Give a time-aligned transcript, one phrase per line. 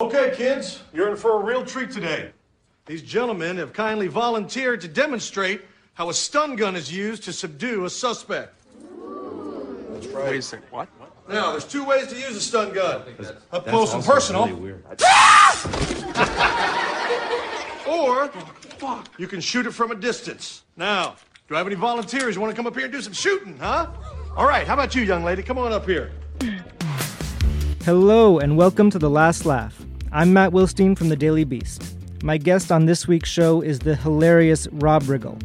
[0.00, 2.32] Okay, kids, you're in for a real treat today.
[2.84, 5.62] These gentlemen have kindly volunteered to demonstrate
[5.94, 8.54] how a stun gun is used to subdue a suspect.
[9.92, 10.24] That's right.
[10.30, 10.66] Wait a second.
[10.70, 10.88] What?
[11.28, 13.02] Now, there's two ways to use a stun gun.
[13.52, 14.42] Up close and personal.
[17.88, 18.30] or
[19.16, 20.64] you can shoot it from a distance.
[20.76, 21.14] Now,
[21.48, 22.34] do I have any volunteers?
[22.34, 23.86] who want to come up here and do some shooting, huh?
[24.36, 25.44] All right, how about you, young lady?
[25.44, 26.10] Come on up here.
[27.84, 29.84] Hello, and welcome to The Last Laugh.
[30.10, 31.98] I'm Matt Wilstein from The Daily Beast.
[32.22, 35.38] My guest on this week's show is the hilarious Rob Riggle.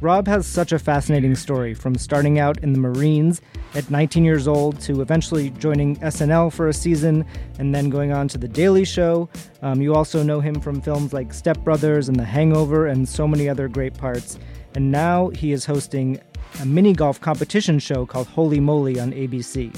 [0.00, 3.40] Rob has such a fascinating story from starting out in the Marines
[3.76, 7.24] at 19 years old to eventually joining SNL for a season
[7.60, 9.28] and then going on to The Daily Show.
[9.62, 13.28] Um, you also know him from films like Step Brothers and The Hangover and so
[13.28, 14.36] many other great parts.
[14.74, 16.20] And now he is hosting
[16.60, 19.72] a mini golf competition show called Holey Moley on ABC.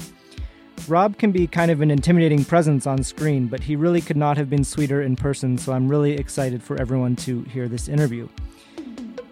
[0.87, 4.37] Rob can be kind of an intimidating presence on screen, but he really could not
[4.37, 8.27] have been sweeter in person, so I'm really excited for everyone to hear this interview.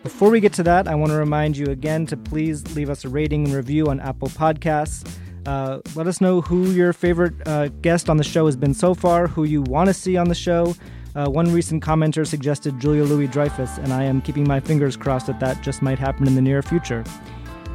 [0.04, 3.04] Before we get to that, I want to remind you again to please leave us
[3.04, 5.10] a rating and review on Apple Podcasts.
[5.46, 8.94] Uh, let us know who your favorite uh, guest on the show has been so
[8.94, 10.76] far, who you want to see on the show.
[11.16, 15.28] Uh, one recent commenter suggested Julia Louis Dreyfus, and I am keeping my fingers crossed
[15.28, 17.04] that that just might happen in the near future.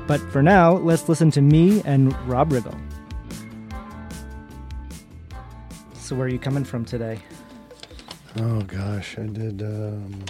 [0.06, 2.78] But for now, let's listen to me and Rob Riggle.
[6.04, 7.18] So, where are you coming from today?
[8.36, 10.22] Oh gosh, I did um,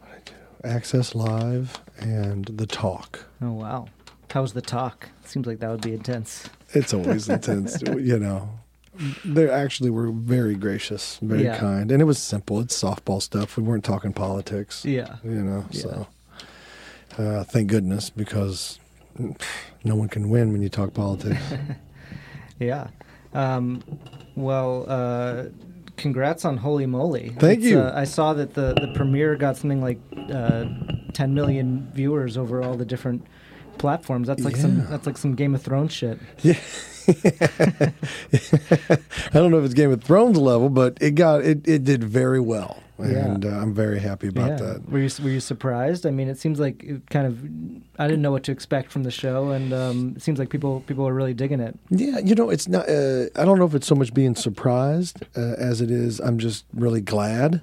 [0.00, 0.34] what I do?
[0.68, 3.24] Access Live and The Talk.
[3.40, 3.86] Oh, wow.
[4.30, 5.08] How's the talk?
[5.24, 6.46] Seems like that would be intense.
[6.74, 8.50] It's always intense, you know.
[9.24, 11.56] They actually were very gracious, very Yeah.
[11.56, 12.60] kind, and it was simple.
[12.60, 13.56] It's softball stuff.
[13.56, 14.84] We weren't talking politics.
[14.84, 15.16] Yeah.
[15.24, 15.64] you know.
[15.70, 16.06] So,
[17.16, 18.78] uh, thank goodness because
[19.84, 21.40] no one can win when you talk politics.
[22.60, 22.86] Yeah.
[23.34, 23.82] Um,
[24.36, 25.44] well, uh,
[25.96, 27.34] congrats on Holey Moley.
[27.38, 27.80] Thank It's, you.
[27.80, 29.98] Uh, I saw that the, the premiere got something like
[30.32, 30.64] uh,
[31.12, 33.26] 10 million viewers over all the different
[33.78, 34.28] platforms.
[34.28, 36.18] That's like some that's like some Game of Thrones shit.
[36.42, 36.58] Yeah.
[38.32, 42.02] I don't know if it's Game of Thrones level, but it got it, it did
[42.02, 43.06] very well, Yeah.
[43.26, 44.56] and uh, I'm very happy about yeah.
[44.56, 44.88] that.
[44.90, 46.06] Were you were you surprised?
[46.06, 47.42] I mean, it seems like it kind of
[48.00, 50.80] I didn't know what to expect from the show, and um, it seems like people
[50.86, 51.78] people are really digging it.
[51.90, 52.88] Yeah, you know, it's not.
[52.88, 56.20] Uh, I don't know if it's so much being surprised uh, as it is.
[56.20, 57.60] I'm just really glad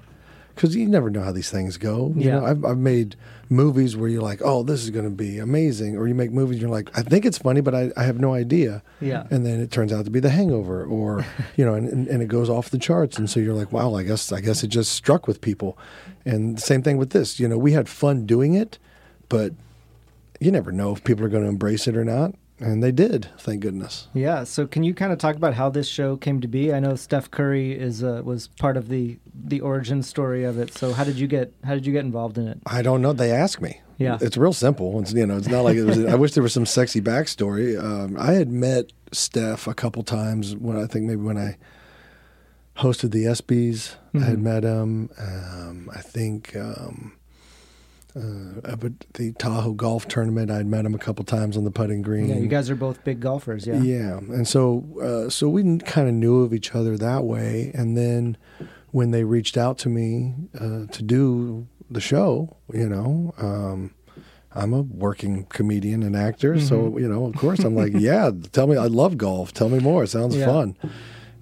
[0.61, 2.13] because you never know how these things go.
[2.16, 2.39] You Yeah.
[2.39, 3.16] know, I've, I've made
[3.49, 6.55] movies where you're like, "Oh, this is going to be amazing," or you make movies
[6.57, 9.25] and you're like, "I think it's funny, but I, I have no idea." Yeah.
[9.31, 11.25] and then it turns out to be The Hangover, or
[11.57, 13.95] you know, and, and, and it goes off the charts, and so you're like, "Wow,
[13.95, 15.77] I guess I guess it just struck with people."
[16.25, 17.39] And the same thing with this.
[17.39, 18.77] You know, we had fun doing it,
[19.29, 19.53] but
[20.39, 22.35] you never know if people are going to embrace it or not.
[22.61, 24.07] And they did, thank goodness.
[24.13, 24.44] Yeah.
[24.44, 26.73] So can you kind of talk about how this show came to be?
[26.73, 30.73] I know Steph Curry is uh, was part of the the origin story of it.
[30.73, 32.59] So how did you get how did you get involved in it?
[32.66, 33.13] I don't know.
[33.13, 33.81] They asked me.
[33.97, 34.17] Yeah.
[34.19, 35.00] it's real simple.
[35.00, 36.03] It's you know, it's not like it was.
[36.05, 37.81] I wish there was some sexy backstory.
[37.81, 41.57] Um, I had met Steph a couple times when I think maybe when I
[42.77, 43.95] hosted the ESPYS.
[44.16, 45.09] I had met him.
[45.19, 47.13] Um, I think um,
[48.16, 50.51] uh, up at the Tahoe Golf Tournament.
[50.51, 52.29] I'd met him a couple times on the putting green.
[52.29, 53.66] Yeah, you guys are both big golfers.
[53.67, 53.81] Yeah.
[53.81, 57.97] Yeah, and so uh, so we kind of knew of each other that way, and
[57.97, 58.38] then
[58.91, 63.94] when they reached out to me uh, to do the show, you know, um,
[64.53, 66.66] I'm a working comedian and actor, Mm-hmm.
[66.67, 69.53] so you know, of course, I'm like, yeah, tell me, I love golf.
[69.53, 70.03] Tell me more.
[70.03, 70.45] It sounds Yeah.
[70.47, 70.75] fun.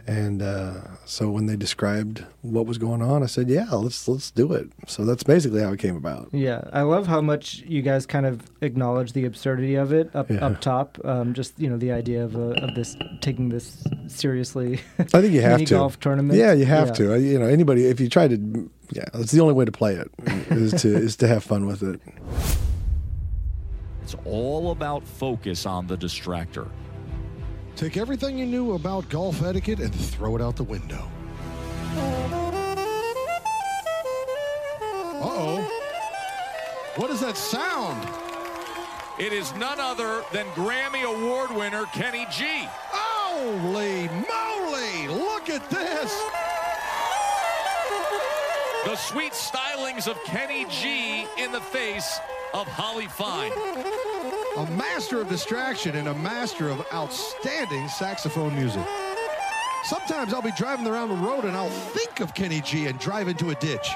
[0.09, 0.73] And uh,
[1.05, 4.71] so when they described what was going on, I said, "Yeah, let's let's do it."
[4.87, 6.29] So that's basically how it came about.
[6.31, 10.31] Yeah, I love how much you guys kind of acknowledge the absurdity of it up
[10.31, 10.43] Yeah.
[10.47, 10.97] up top.
[11.05, 14.79] Um, just you know the idea of uh, of this taking this seriously.
[14.99, 16.39] I think you have to golf tournament.
[16.39, 16.93] Yeah, you have Yeah.
[17.13, 17.19] to.
[17.19, 20.09] You know, anybody if you try to, yeah, it's the only way to play it
[20.49, 22.01] is to is to have fun with it.
[24.01, 26.67] It's all about focus on the distractor.
[27.79, 31.09] Take everything you knew about golf etiquette and throw it out the window.
[31.95, 32.09] Uh
[35.23, 35.61] oh.
[36.97, 38.05] What is that sound?
[39.17, 42.67] It is none other than Grammy Award winner Kenny G.
[42.91, 45.07] Holy moly!
[45.07, 46.21] Look at this!
[48.83, 52.19] The sweet stylings of Kenny G in the face
[52.53, 53.53] of Holly Fine.
[54.59, 58.85] A master of distraction and a master of outstanding saxophone music.
[59.85, 63.29] Sometimes I'll be driving around the road and I'll think of Kenny G and drive
[63.29, 63.89] into a ditch.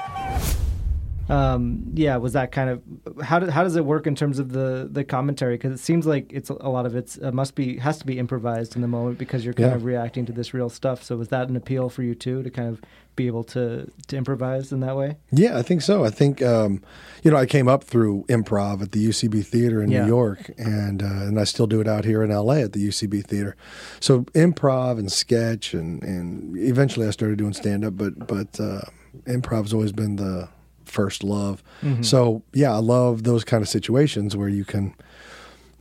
[1.28, 2.82] Um, yeah, was that kind of
[3.24, 5.54] how do, how does it work in terms of the the commentary?
[5.54, 8.18] Because it seems like it's a lot of it's uh, must be has to be
[8.18, 9.76] improvised in the moment because you're kind Yeah.
[9.76, 11.02] of reacting to this real stuff.
[11.02, 12.80] So was that an appeal for you too to kind of
[13.16, 15.16] be able to to improvise in that way?
[15.32, 16.04] Yeah, I think so.
[16.04, 16.82] I think um,
[17.22, 20.02] you know I came up through improv at the UCB Theater in Yeah.
[20.02, 22.86] New York, and uh, and I still do it out here in LA at the
[22.86, 23.56] UCB Theater.
[24.00, 28.82] So improv and sketch, and and eventually I started doing stand up, but but uh,
[29.26, 30.48] improv's always been the
[30.94, 31.62] first love.
[32.02, 34.94] So yeah, I love those kind of situations where you can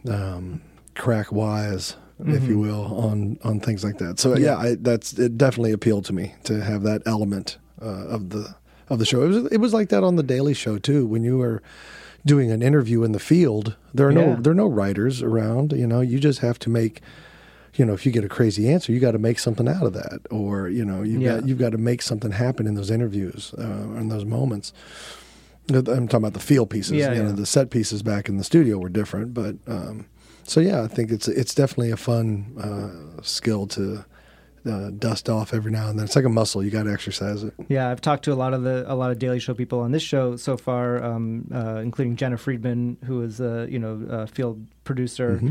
[0.10, 0.62] um,
[0.96, 1.96] crack wise.
[2.26, 4.18] If you will, on on things like that.
[4.20, 5.38] So yeah, I, that's it.
[5.38, 8.56] Definitely appealed to me to have that element uh, of the
[8.90, 9.24] of the show.
[9.24, 11.06] It was it was like that on the Daily Show too.
[11.06, 11.62] When you were
[12.26, 14.36] doing an interview in the field, there are Yeah.
[14.36, 15.74] no there are no writers around.
[15.74, 17.02] You know, you just have to make.
[17.76, 19.94] You know, if you get a crazy answer, you got to make something out of
[19.94, 21.40] that, or you know, you Yeah.
[21.40, 23.64] got you've got to make something happen in those interviews, uh,
[24.00, 24.74] in those moments.
[25.70, 26.94] I'm talking about the field pieces.
[26.98, 30.06] Yeah, you know, the set pieces back in the studio were different, but um,
[30.44, 34.04] so yeah, I think it's it's definitely a fun uh, skill to
[34.66, 36.06] uh, dust off every now and then.
[36.06, 37.54] It's like a muscle; you got to exercise it.
[37.68, 39.92] Yeah, I've talked to a lot of the a lot of Daily Show people on
[39.92, 44.28] this show so far, um, uh, including Jena Friedman, who is a you know a
[44.28, 45.42] field producer,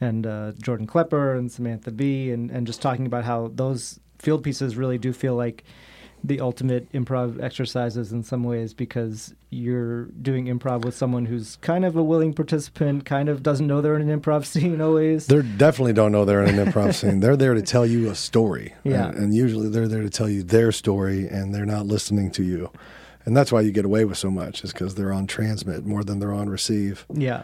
[0.00, 4.44] and uh, Jordan Klepper and Samantha Bee, and and just talking about how those field
[4.44, 5.64] pieces really do feel like
[6.22, 11.84] the ultimate improv exercises in some ways because you're doing improv with someone who's kind
[11.84, 15.26] of a willing participant, kind of doesn't know they're in an improv scene always.
[15.26, 17.20] They definitely don't know they're in an improv scene.
[17.20, 19.08] They're there to tell you a story, Yeah.
[19.08, 22.42] and, and usually they're there to tell you their story, and they're not listening to
[22.42, 22.70] you.
[23.24, 26.02] And that's why you get away with so much, is because they're on transmit more
[26.04, 27.04] than they're on receive.
[27.12, 27.42] Yeah.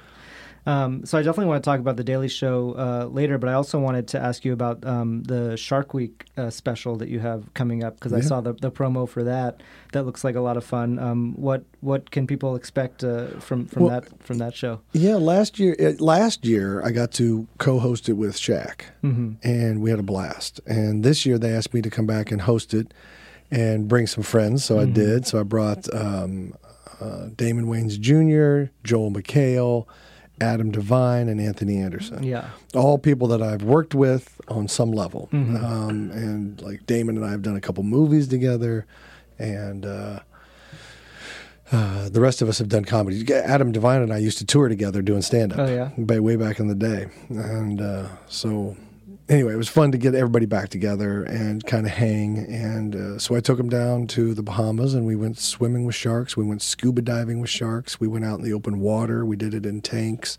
[0.67, 3.53] Um, so I definitely want to talk about the Daily Show uh, later, but I
[3.53, 7.55] also wanted to ask you about um, the Shark Week uh, special that you have
[7.55, 9.63] coming up because I saw the, the promo for that.
[9.93, 10.99] That looks like a lot of fun.
[10.99, 14.81] Um, what what can people expect uh, from from Well- that from that show?
[14.93, 19.91] Yeah, last year, uh, last year I got to co-host it with Shaq, and we
[19.91, 20.61] had a blast.
[20.67, 22.93] And this year they asked me to come back and host it
[23.53, 25.27] and bring some friends, so I did.
[25.29, 26.55] So I brought um,
[27.01, 29.87] uh, Damon Wayans Jr., Joel McHale,
[30.41, 32.23] Adam DeVine, and Anthony Anderson.
[32.23, 32.51] Yeah.
[32.75, 37.31] all people that I've worked with on some level, um, and like Damon and I
[37.31, 38.87] have done a couple movies together,
[39.39, 39.85] and.
[39.87, 40.21] Uh,
[41.73, 43.35] uh, the rest of us have done comedy.
[43.35, 45.59] Adam DeVine and I used to tour together doing stand up.
[45.59, 45.91] Oh, yeah?
[45.97, 47.09] Way, way back in the day.
[47.29, 48.77] And uh, so,
[49.29, 52.39] anyway, it was fun to get everybody back together and kind of hang.
[52.39, 55.95] And uh, so I took them down to the Bahamas and we went swimming with
[55.95, 56.37] sharks.
[56.37, 57.99] We went scuba diving with sharks.
[58.01, 59.25] We went out in the open water.
[59.25, 60.39] We did it in tanks.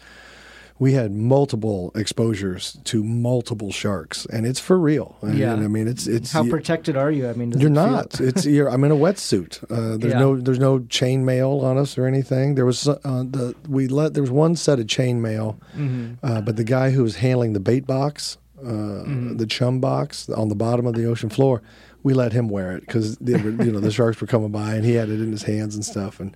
[0.80, 5.18] We had multiple exposures to multiple sharks, and it's for real.
[5.24, 5.54] Yeah.
[5.56, 7.28] I mean, it's it's How protected are you?
[7.28, 8.22] I mean, you're it not.
[8.22, 9.64] it's you're, I'm in a wetsuit.
[9.72, 10.20] Uh, there's Yeah.
[10.20, 12.54] no there's no chain mail on us or anything.
[12.54, 16.24] There was uh, the we let there was one set of chain mail, Mm-hmm.
[16.24, 19.38] uh, but the guy who was handling the bait box, uh, Mm-hmm.
[19.38, 21.62] the chum box on the bottom of the ocean floor,
[22.04, 23.38] we let him wear it because you
[23.72, 26.20] know the sharks were coming by and he had it in his hands and stuff.
[26.20, 26.36] And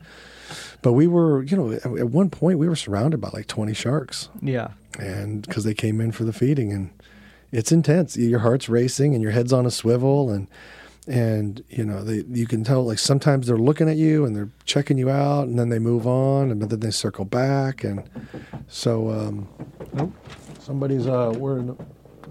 [0.82, 3.74] but we were you know at, at one point we were surrounded by like 20
[3.74, 4.70] sharks Yeah.
[5.00, 6.90] and because they came in for the feeding and
[7.52, 10.48] it's intense your heart's racing and your head's on a swivel and
[11.08, 14.50] and you know they you can tell like sometimes they're looking at you and they're
[14.66, 18.04] checking you out and then they move on and then they circle back and
[18.68, 19.48] so um
[19.98, 20.12] oh,
[20.60, 21.78] somebody's uh we're in,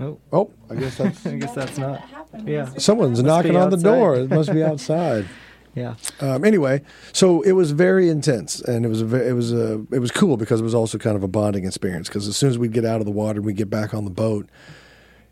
[0.01, 2.03] Oh, oh i guess that's I guess that's not.
[2.47, 2.71] Yeah.
[2.79, 5.27] someone's knocking on the door it must be outside
[5.75, 5.95] Yeah.
[6.21, 10.01] um, anyway, so it was very intense, and it was a it was a it
[10.01, 12.09] was cool because it was also kind of a bonding experience.
[12.09, 14.05] Because as soon as we'd get out of the water and we get back on
[14.05, 14.49] the boat,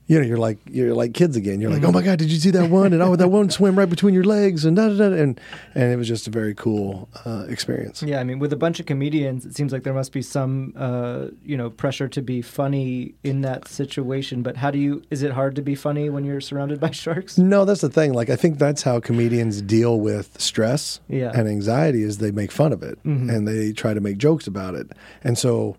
[0.09, 1.61] you know, you're like you're like kids again.
[1.61, 2.93] You're like, oh my god, did you see that one?
[2.93, 5.05] And oh, that one swam right between your legs, and da da da.
[5.15, 5.41] And
[5.75, 8.03] and it was just a very cool uh, experience.
[8.03, 10.73] Yeah, I mean, with a bunch of comedians, it seems like there must be some,
[10.77, 14.43] uh, you know, pressure to be funny in that situation.
[14.43, 15.03] But how do you?
[15.11, 17.37] Is it hard to be funny when you're surrounded by sharks?
[17.39, 18.15] No, that's the thing.
[18.15, 21.33] Like I think that's how comedians deal with stress Yeah.
[21.35, 24.75] and anxiety is they make fun of it and they try to make jokes about
[24.75, 24.91] it.
[25.23, 25.77] And so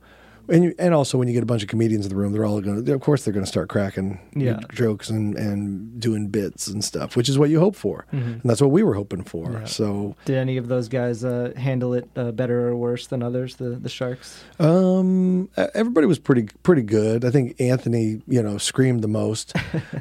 [0.49, 2.45] and you, and also when you get a bunch of comedians in the room, they're
[2.45, 4.59] all going to, of course, they're going to start cracking Yeah.
[4.73, 8.61] jokes and, and doing bits and stuff, which is what you hope for, and that's
[8.61, 9.65] what we were hoping for.
[9.65, 13.55] So, Did any of those guys uh, handle it uh, better or worse than others?
[13.57, 14.43] The the Sharks.
[14.59, 17.23] um, everybody was pretty pretty good.
[17.25, 19.53] I think Anthony, you know, screamed the most,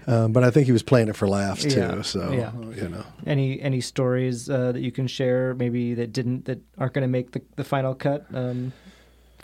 [0.07, 1.81] um, but I think he was playing it for laughs too.
[1.81, 2.03] Yeah.
[2.03, 2.53] So, Yeah.
[2.75, 3.05] you know.
[3.27, 5.55] Any any stories uh, that you can share?
[5.55, 8.73] Maybe that didn't that aren't going to make the, the final cut um,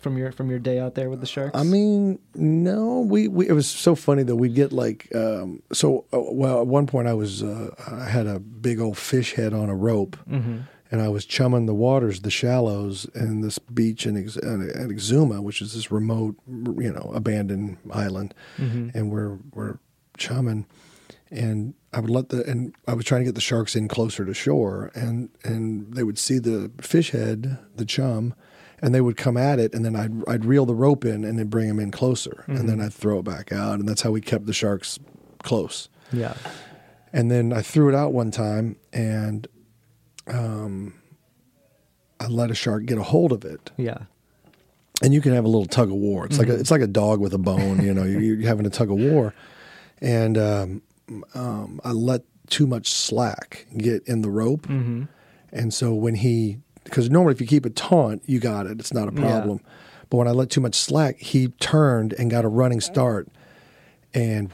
[0.04, 1.58] from your from your day out there with the Sharks.
[1.58, 6.04] I mean, no, we, we it was so funny that we'd get like um, so.
[6.12, 9.52] Uh, well, at one point I was uh, I had a big old fish head
[9.52, 14.16] on a rope, and I was chumming the waters, the shallows, and this beach in
[14.16, 19.78] Ex- uh, at Exuma, which is this remote, you know, abandoned island, and we're we're
[20.18, 20.66] chumming,
[21.30, 24.24] and I would let the and I was trying to get the sharks in closer
[24.24, 28.34] to shore, and and they would see the fish head, the chum,
[28.84, 31.38] and they would come at it, and then I'd I'd reel the rope in and
[31.38, 34.10] then bring them in closer, and then I'd throw it back out, and that's how
[34.12, 34.98] we kept the sharks
[35.42, 35.88] close.
[36.12, 36.34] yeah.
[37.12, 39.46] And then I threw it out one time, and
[40.26, 40.94] um,
[42.20, 43.98] I let a shark get a hold of it, Yeah.
[45.02, 46.26] and you can have a little tug of war.
[46.26, 47.84] It's like a, it's like a dog with a bone.
[47.84, 49.32] You know, you're, you're having a tug of war,
[50.00, 50.82] and um,
[51.34, 57.10] um, I let too much slack get in the rope, and so when he because
[57.10, 58.78] normally if you keep it taut, you got it.
[58.78, 59.60] It's not a problem.
[60.10, 63.28] But when I let too much slack, he turned and got a running start.
[64.12, 64.50] And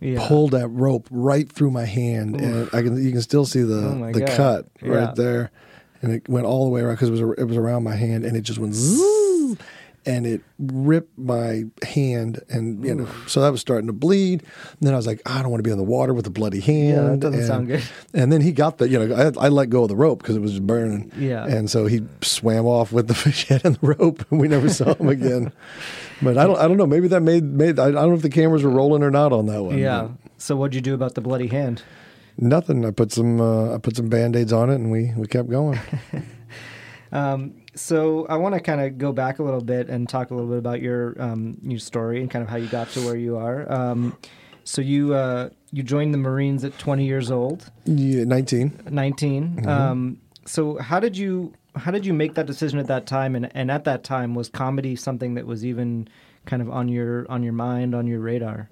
[0.00, 0.26] Yeah.
[0.26, 3.96] pulled that rope right through my hand, and I can you can still see the
[3.96, 4.36] Oh the God.
[4.36, 4.92] cut Yeah.
[4.92, 5.50] right there,
[6.02, 8.24] and it went all the way around because it was it was around my hand,
[8.24, 9.00] and it just went zzz,
[10.06, 14.42] and it ripped my hand, and you know, so that was starting to bleed.
[14.42, 16.30] And then I was like, I don't want to be in the water with a
[16.30, 17.14] bloody hand.
[17.14, 17.82] that doesn't and, sound good.
[18.14, 20.36] And then he got the, you know, I, I let go of the rope because
[20.36, 21.10] it was burning.
[21.18, 21.44] Yeah.
[21.44, 24.68] And so he swam off with the fish head and the rope, and we never
[24.68, 25.52] saw him again.
[26.22, 26.86] But I don't, I don't know.
[26.86, 27.78] Maybe that made made.
[27.78, 29.76] I, I don't know if the cameras were rolling or not on that one.
[29.76, 30.08] Yeah.
[30.08, 31.82] but So what'd you do about the bloody hand?
[32.38, 32.86] Nothing.
[32.86, 35.50] I put some, uh, I put some band aids on it, and we we kept
[35.50, 35.78] going.
[37.76, 40.48] So I want to kind of go back a little bit and talk a little
[40.48, 43.36] bit about your um, your story and kind of how you got to where you
[43.36, 43.70] are.
[43.70, 44.16] Um,
[44.64, 48.80] so you uh, you joined the Marines at 20 years old, yeah, Nineteen.
[48.90, 49.68] 19.
[49.68, 53.36] Um, so how did you how did you make that decision at that time?
[53.36, 56.08] And and at that time, was comedy something that was even
[56.46, 58.68] kind of on your on your mind, on your radar?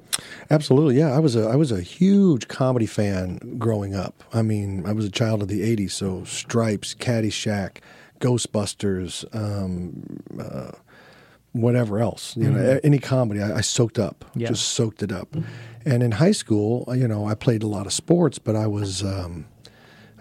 [0.50, 1.12] Absolutely, yeah.
[1.12, 4.24] I was a I was a huge comedy fan growing up.
[4.32, 7.78] I mean, I was a child of the '80s, so Stripes, Caddyshack,
[8.24, 10.72] Ghostbusters, um, uh,
[11.52, 12.36] whatever else.
[12.36, 14.48] You know, any comedy, I, I soaked up, Yeah.
[14.48, 15.28] just soaked it up.
[15.84, 19.02] And in high school, you know, I played a lot of sports, but I was.
[19.02, 19.46] Um,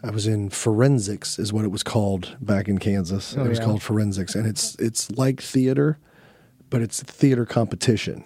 [0.06, 3.36] I was in forensics, is what it was called back in Kansas.
[3.38, 3.64] Oh, it was yeah.
[3.66, 5.98] called forensics, and it's it's like theater,
[6.70, 8.26] but it's theater competition.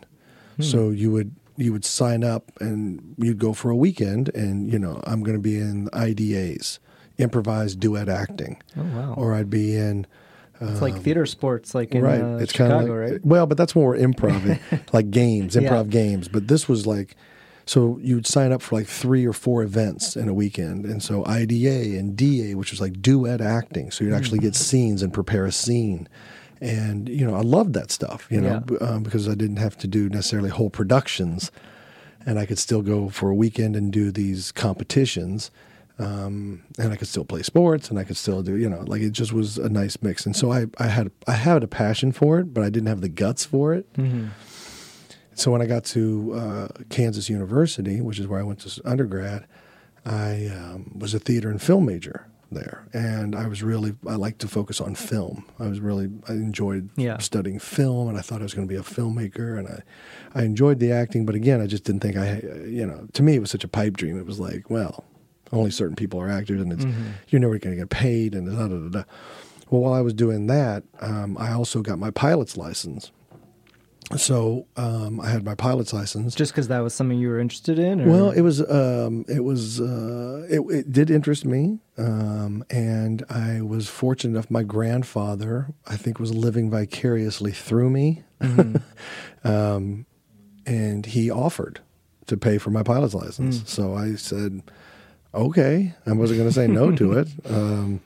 [0.55, 0.63] Hmm.
[0.63, 4.79] So you would you would sign up and you'd go for a weekend, and you
[4.79, 6.79] know I'm going to be in IDAs,
[7.17, 9.13] improvised duet acting, Oh wow!
[9.17, 10.05] or I'd be in
[10.59, 12.21] it's like theater sports, like in Um, right.
[12.21, 13.23] uh, it's kind of like, right?
[13.25, 14.59] Well, but that's more improv,
[14.93, 15.61] like games, Yeah.
[15.69, 16.27] improv games.
[16.27, 17.15] But this was like,
[17.67, 21.23] so you'd sign up for like three or four events in a weekend, and so
[21.27, 23.91] IDA and DA, which was like duet acting.
[23.91, 26.07] So you'd actually get scenes and prepare a scene.
[26.59, 28.25] And you know, I loved that stuff.
[28.31, 28.77] You know, Yeah.
[28.79, 31.51] um, because I didn't have to do necessarily whole productions,
[32.25, 35.51] and I could still go for a weekend and do these competitions
[35.99, 39.01] um, and I could still play sports, and I could still do, you know, like
[39.01, 40.25] it just was a nice mix.
[40.25, 43.01] And so I, I had, I had a passion for it, but I didn't have
[43.01, 43.87] the guts for it.
[45.33, 49.45] So when I got to uh, Kansas University, which is where I went to undergrad,
[50.05, 54.39] I um, was a theater and film major there, and I was really, I liked
[54.39, 55.45] to focus on film.
[55.59, 57.17] I was really, I enjoyed Yeah.
[57.19, 59.81] studying film, and I thought I was going to be a filmmaker, and I,
[60.33, 63.35] I enjoyed the acting, but again, I just didn't think I, you know, to me
[63.35, 64.17] it was such a pipe dream.
[64.17, 65.03] It was like, well,
[65.51, 66.85] only certain people are actors, and it's
[67.29, 69.03] you're never going to get paid, and da da da da.
[69.69, 73.11] Well, while I was doing that, um, I also got my pilot's license.
[74.15, 76.33] So um, I had my pilot's license.
[76.33, 77.99] Just because that was something you were interested in?
[78.01, 78.09] Or?
[78.09, 83.61] Well, it was um, it was uh, it, it did interest me, um, and I
[83.61, 84.49] was fortunate enough.
[84.49, 88.23] My grandfather, I think, was living vicariously through me,
[89.43, 90.05] um,
[90.65, 91.81] and he offered
[92.27, 93.69] to pay for my pilot's license.
[93.69, 94.61] So I said,
[95.33, 97.27] "Okay." I wasn't going to say no to it.
[97.45, 98.01] Um,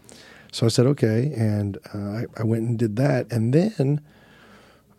[0.51, 4.01] so I said, "Okay," and uh, I, I went and did that, and then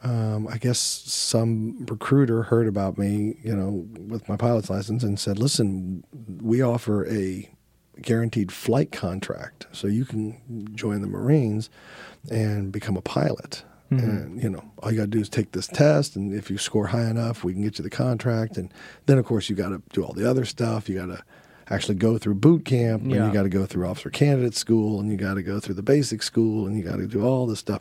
[0.05, 5.19] um, I guess some recruiter heard about me, you know, with my pilot's license and
[5.19, 6.03] said, listen,
[6.43, 7.49] we offer a
[8.01, 9.67] guaranteed flight contract.
[9.71, 11.71] So you can join the Marines
[12.31, 13.65] and become a pilot.
[13.91, 16.57] And you know, all you got to do is take this test, and if you
[16.57, 18.57] score high enough, we can get you the contract.
[18.57, 18.73] And
[19.05, 20.89] then, of course, you got to do all the other stuff.
[20.89, 21.23] You got to
[21.73, 23.27] actually go through boot camp, and Yeah.
[23.27, 25.83] you got to go through officer candidate school, and you got to go through the
[25.83, 27.81] basic school, and you got to do all this stuff.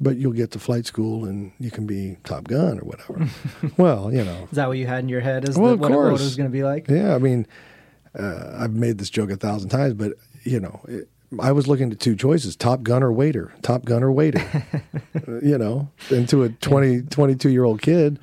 [0.00, 3.28] But you'll get to flight school, and you can be Top Gun or whatever.
[3.76, 5.48] well, you know, Is that what you had in your head?
[5.48, 6.88] Is Well, the, what, it- what it was going to be like?
[6.88, 7.46] yeah, I mean,
[8.18, 10.12] uh, I've made this joke a thousand times, but
[10.44, 11.08] you know, it,
[11.40, 13.52] I was looking at two choices: Top Gun or waiter.
[13.62, 14.42] Top Gun or waiter.
[15.42, 18.18] You know, and to a 20, 22 year old kid,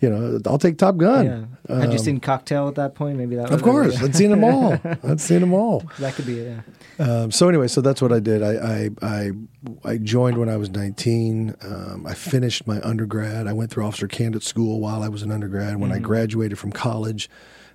[0.00, 1.26] you know, I'll take Top Gun.
[1.26, 1.44] Yeah.
[1.68, 3.18] Had you Um, seen Cocktail at that point?
[3.18, 3.50] Maybe that.
[3.50, 4.78] Of course, I'd seen them all.
[5.02, 5.82] I'd seen them all.
[5.98, 6.62] that could be it.
[6.98, 7.04] Yeah.
[7.04, 8.42] Um, so anyway, so that's what I did.
[8.42, 9.30] I I I,
[9.84, 11.54] I joined when I was 19.
[11.62, 13.46] Um, I finished my undergrad.
[13.46, 15.78] I went through officer candidate school while I was an undergrad.
[15.78, 17.28] When I graduated from college,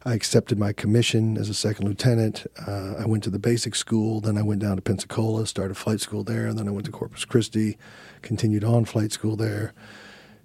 [0.03, 2.47] I accepted my commission as a second lieutenant.
[2.67, 4.19] Uh, I went to the basic school.
[4.21, 6.47] Then I went down to Pensacola, started flight school there.
[6.47, 7.77] And then I went to Corpus Christi,
[8.23, 9.73] continued on flight school there.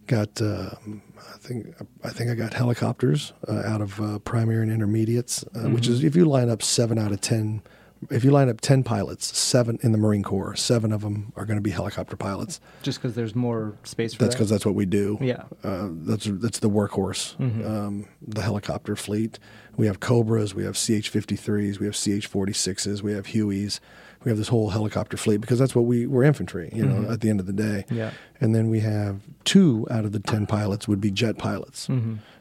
[0.07, 4.71] Got um, I think I think I got helicopters uh, out of uh, primary and
[4.73, 7.63] intermediates, uh, which is if you line up seven out of ten.
[8.11, 11.47] If you line up ten pilots, seven in the Marine Corps, seven of them are
[11.47, 12.61] going to be helicopter pilots.
[12.83, 14.39] Just because there's more space for That's that.
[14.39, 15.17] because that's what we do.
[15.21, 15.45] Yeah.
[15.65, 19.39] uh, that's that's the workhorse, um, the helicopter fleet.
[19.79, 23.81] We have Cobras, we have CH-53s, we have CH-46s, we have Hueys.
[24.27, 26.69] We have this whole helicopter fleet because that's what we we're infantry.
[26.75, 27.85] You know, at the end of the day.
[27.89, 28.11] Yeah.
[28.41, 31.89] And then we have two out of the ten pilots would be jet pilots.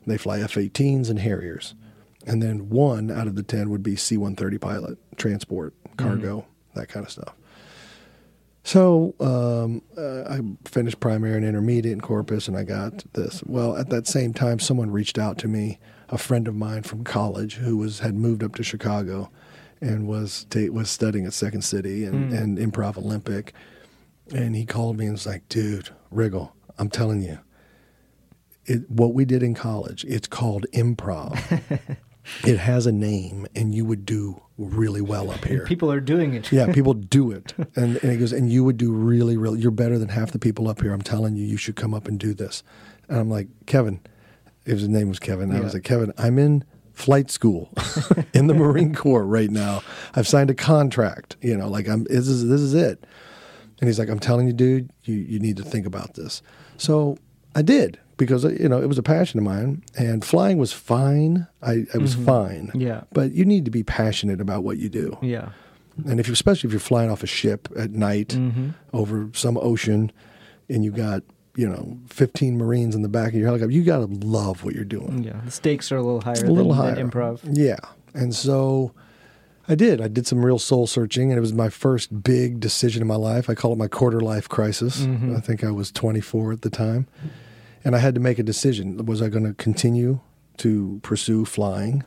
[0.08, 1.76] They fly F-18s and Harriers,
[2.26, 7.06] and then one out of the ten would be C-130 pilot, transport, cargo, that kind
[7.06, 7.36] of stuff.
[8.64, 13.44] So um, uh, I finished primary and intermediate in Corpus, and I got this.
[13.46, 15.78] Well, at that same time, someone reached out to me,
[16.10, 19.30] a friend of mine from college who was had moved up to Chicago,
[19.82, 22.36] and was ta- was studying at Second City and, hmm.
[22.36, 23.54] and Improv Olympic,
[24.34, 27.40] and he called me and was like, "Dude, Riggle, I'm telling you,
[28.66, 31.98] it, what we did in college, it's called improv."
[32.44, 35.64] It has a name, and you would do really well up here.
[35.68, 36.52] People are doing it.
[36.52, 37.54] Yeah, people do it.
[37.76, 40.40] And, and he goes, and you would do really, really, you're better than half the
[40.40, 40.92] people up here.
[40.92, 42.64] I'm telling you, you should come up and do this.
[43.08, 44.00] And I'm like, Kevin,
[44.66, 45.56] his name was Kevin.
[45.56, 46.64] I was like, Kevin, I'm in
[46.96, 47.72] flight school
[48.34, 49.84] in the Marine Corps right now.
[50.16, 53.06] I've signed a contract, you know, like I'm, this is, this is it.
[53.80, 56.42] And he's like, I'm telling you, dude, you, you need to think about this.
[56.78, 57.18] So
[57.54, 60.72] I did because, uh, you know, it was a passion of mine and flying was
[60.72, 61.48] fine.
[61.62, 62.26] I, I was mm-hmm.
[62.26, 62.72] fine.
[62.74, 63.02] Yeah.
[63.12, 65.18] But you need to be passionate about what you do.
[65.22, 65.50] Yeah.
[66.08, 68.70] And if you, especially if you're flying off a ship at night mm-hmm.
[68.94, 70.12] over some ocean,
[70.68, 71.24] and you got
[71.56, 74.76] you know 15 Marines in the back of your helicopter, you got to love what
[74.76, 75.24] you're doing.
[75.24, 75.40] Yeah.
[75.46, 76.96] The stakes are a little higher A little than, higher.
[76.96, 77.40] than improv.
[77.44, 77.78] Yeah,
[78.14, 78.92] and so
[79.68, 80.00] I did.
[80.02, 83.16] I did some real soul searching, and it was my first big decision in my
[83.16, 83.50] life.
[83.50, 85.02] I call it my quarter life crisis.
[85.02, 85.36] Mm-hmm.
[85.36, 87.08] I think I was 24 at the time,
[87.84, 89.04] and I had to make a decision.
[89.06, 90.20] Was I going to continue
[90.58, 92.04] to pursue flying,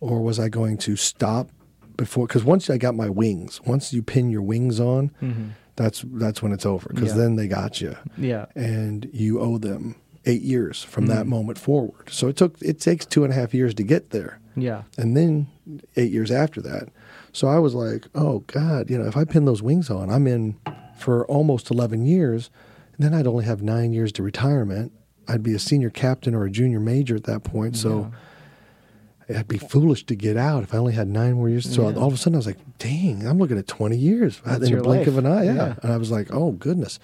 [0.00, 1.48] or was I going to stop
[1.96, 2.26] before?
[2.26, 5.48] Because once I got my wings, once you pin your wings on, mm-hmm.
[5.82, 6.88] That's that's when it's over.
[6.88, 7.18] Because Mm-hmm.
[7.18, 7.24] Yeah.
[7.24, 8.46] then they got you Yeah.
[8.54, 12.10] and you owe them eight years from that moment forward.
[12.10, 14.82] So it took it takes two and a half years to get there, Yeah.
[14.98, 15.46] and then
[15.96, 16.88] eight years after that.
[17.32, 20.26] So I was like, oh God, you know, if I pin those wings on, I'm
[20.26, 20.56] in
[20.98, 22.50] for almost eleven years.
[22.96, 24.92] And then I'd only have nine years to retirement.
[25.26, 27.76] I'd be a senior captain or a junior major at that point.
[27.76, 28.10] So.
[29.30, 31.72] It'd be foolish to get out if I only had nine more years.
[31.72, 34.68] So all of a sudden, I was like, "Dang, I'm looking at 20 years That's
[34.68, 35.54] in a blink of an eye." Yeah.
[35.54, 35.74] Yeah.
[35.82, 36.98] and I was like, "Oh goodness."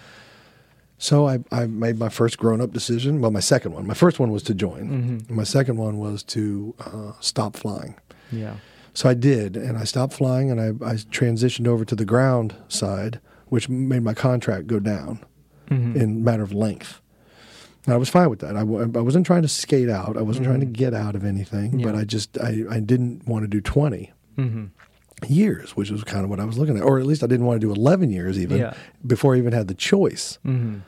[0.99, 3.21] So I, I made my first grown up decision.
[3.21, 3.87] Well, my second one.
[3.87, 5.25] My first one was to join.
[5.29, 7.97] My second one was to uh, stop flying.
[8.33, 8.57] Yeah.
[8.95, 12.55] So I did, and I stopped flying, and I, I transitioned over to the ground
[12.69, 15.21] side, which made my contract go down
[15.69, 17.01] in matter of length.
[17.87, 18.57] I was fine with that.
[18.57, 20.16] I, w- I wasn't trying to skate out.
[20.16, 23.44] I wasn't trying to get out of anything, but I just I, I didn't want
[23.44, 24.66] to do 20 Mm-hmm.
[25.33, 27.46] years, which was kind of what I was looking at, or at least I didn't
[27.46, 28.75] want to do 11 years even Yeah.
[29.07, 30.38] before I even had the choice.
[30.44, 30.81] Mm-hmm.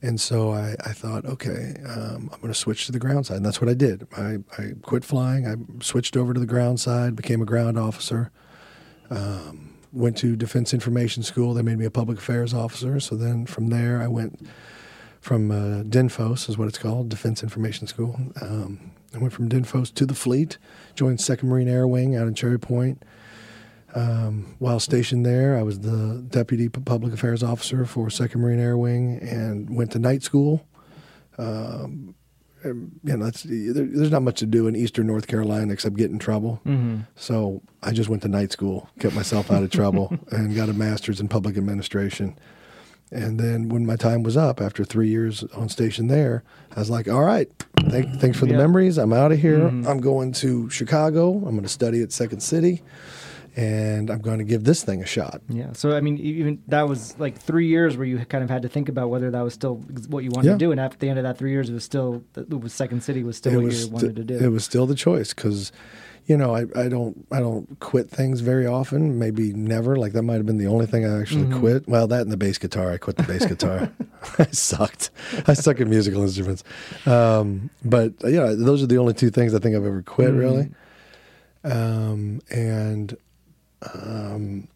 [0.00, 3.36] And so I, I thought, okay, um, I'm going to switch to the ground side.
[3.38, 4.06] And that's what I did.
[4.16, 5.46] I, I quit flying.
[5.46, 8.30] I switched over to the ground side, became a ground officer,
[9.10, 11.52] um, went to Defense Information School.
[11.52, 13.00] They made me a public affairs officer.
[13.00, 14.48] So then from there, I went
[15.28, 18.18] from uh, DINFOS, is what it's called, Defense Information School.
[18.40, 20.56] Um, I went from DINFOS to the fleet,
[20.94, 23.02] joined 2nd Marine Air Wing out in Cherry Point.
[23.94, 28.78] Um, while stationed there, I was the deputy public affairs officer for Second Marine Air
[28.78, 30.66] Wing and went to night school.
[31.36, 32.14] Um,
[32.62, 35.96] and, you know, that's, there, there's not much to do in Eastern North Carolina except
[35.96, 36.62] get in trouble.
[36.64, 37.00] Mm-hmm.
[37.16, 40.72] So I just went to night school, kept myself out of trouble, and got a
[40.72, 42.38] master's in public administration.
[43.10, 46.42] And then when my time was up after three years on station there,
[46.76, 47.48] I was like, all right,
[47.88, 48.58] thank, thanks for the Yeah.
[48.58, 48.98] memories.
[48.98, 49.60] I'm out of here.
[49.60, 49.88] Mm-hmm.
[49.88, 51.32] I'm going to Chicago.
[51.36, 52.82] I'm going to study at Second City,
[53.56, 55.40] and I'm going to give this thing a shot.
[55.48, 55.72] Yeah.
[55.72, 58.68] So I mean, even that was like three years where you kind of had to
[58.68, 59.76] think about whether that was still
[60.08, 60.52] what you wanted Yeah.
[60.54, 62.72] to do, and after the end of that three years, it was still it was
[62.74, 64.36] Second City was still it what was you wanted to do.
[64.38, 65.72] It was still the choice because,
[66.28, 69.18] you know, I, I don't I don't quit things very often.
[69.18, 69.96] Maybe never.
[69.96, 71.58] Like that might have been the only thing I actually Mm-hmm.
[71.60, 71.88] quit.
[71.88, 72.92] Well, that and the bass guitar.
[72.92, 73.90] I quit the bass guitar.
[74.38, 75.10] I sucked.
[75.46, 76.62] I suck at musical instruments.
[77.06, 80.38] Um, but yeah, those are the only two things I think I've ever quit Mm-hmm.
[80.38, 80.68] really.
[81.64, 83.16] Um, and
[83.94, 84.68] um,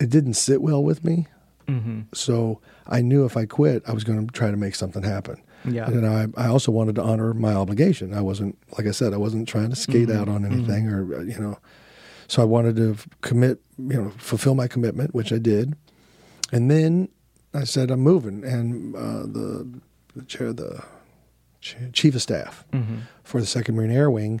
[0.00, 1.26] it didn't sit well with me.
[1.66, 2.00] Mm-hmm.
[2.14, 5.40] So I knew if I quit, I was going to try to make something happen.
[5.64, 5.86] Yeah.
[5.86, 8.14] And I, I also wanted to honor my obligation.
[8.14, 10.18] I wasn't, like I said, I wasn't trying to skate Mm-hmm.
[10.20, 11.58] out on anything or, uh, you know,
[12.28, 15.76] so I wanted to commit, you know, fulfill my commitment, which I did.
[16.52, 17.08] And then
[17.54, 18.44] I said, I'm moving.
[18.44, 19.68] And uh, the,
[20.14, 20.82] the chair, the
[21.60, 22.64] ch- chief of staff
[23.24, 24.40] for the Second Marine Air Wing,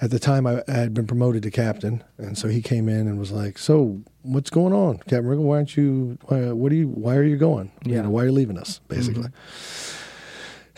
[0.00, 3.08] at the time I, I had been promoted to captain, and so he came in
[3.08, 5.44] and was like, "So what's going on, Captain Riggle?
[5.44, 6.18] Why aren't you?
[6.26, 6.88] Why, what are you?
[6.88, 7.72] Why are you going?
[7.86, 8.02] You Yeah.
[8.02, 9.28] know, why are you leaving us?" Basically.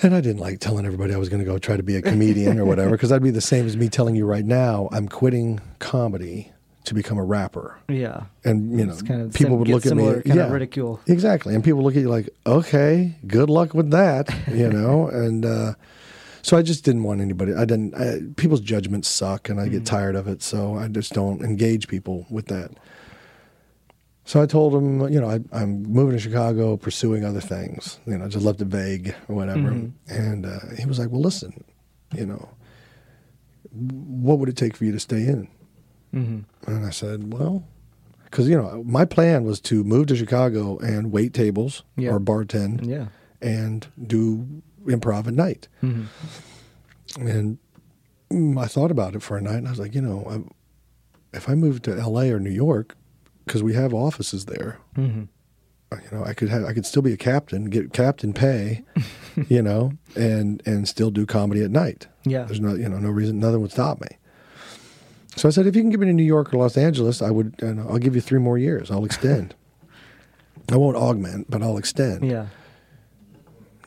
[0.03, 2.03] And I didn't like telling everybody I was going to go try to be a
[2.03, 5.09] comedian or whatever, because that'd be the same as me telling you right now I'm
[5.09, 6.53] quitting comedy
[6.85, 7.77] to become a rapper.
[7.89, 8.25] yeah.
[8.45, 11.01] And you know, kind of people sim- would look at me, kind yeah, of ridicule.
[11.07, 15.09] exactly, and people look at you like, okay, good luck with that, you know.
[15.09, 15.75] and uh,
[16.43, 17.53] so I just didn't want anybody.
[17.53, 17.95] I didn't.
[17.95, 19.73] I, people's judgments suck, and I Mm-hmm.
[19.73, 20.43] get tired of it.
[20.43, 22.71] So I just don't engage people with that.
[24.29, 27.99] So I told him, you know, I, I'm moving to Chicago, pursuing other things.
[28.05, 29.71] You know, just left it vague or whatever.
[29.71, 30.13] Mm-hmm.
[30.15, 31.65] And uh, he was like, "Well, listen,
[32.15, 32.47] you know,
[33.73, 35.49] what would it take for you to stay in?"
[36.15, 36.71] Mm-hmm.
[36.71, 37.65] And I said, well,
[38.25, 42.11] because, you know, my plan was to move to Chicago and wait tables Yeah.
[42.11, 43.07] or bartend Yeah.
[43.41, 45.69] and do improv at night.
[45.83, 47.27] Mm-hmm.
[47.27, 47.59] And
[48.31, 51.37] mm, I thought about it for a night and I was like, you know, I,
[51.37, 52.95] if I moved to LA or New York,
[53.49, 55.25] because we have offices there, Mm-hmm.
[55.91, 58.85] uh, you know, I could have, I could still be a captain, get captain pay,
[59.49, 62.07] you know, and and still do comedy at night.
[62.25, 62.45] Yeah.
[62.45, 64.09] There's no, you know, no reason, nothing would stop me.
[65.37, 67.31] So I said, if you can give me to New York or Los Angeles, I
[67.31, 68.91] would, I'll give you three more years.
[68.91, 69.55] I'll extend.
[70.73, 72.29] I won't augment, but I'll extend.
[72.29, 72.47] Yeah.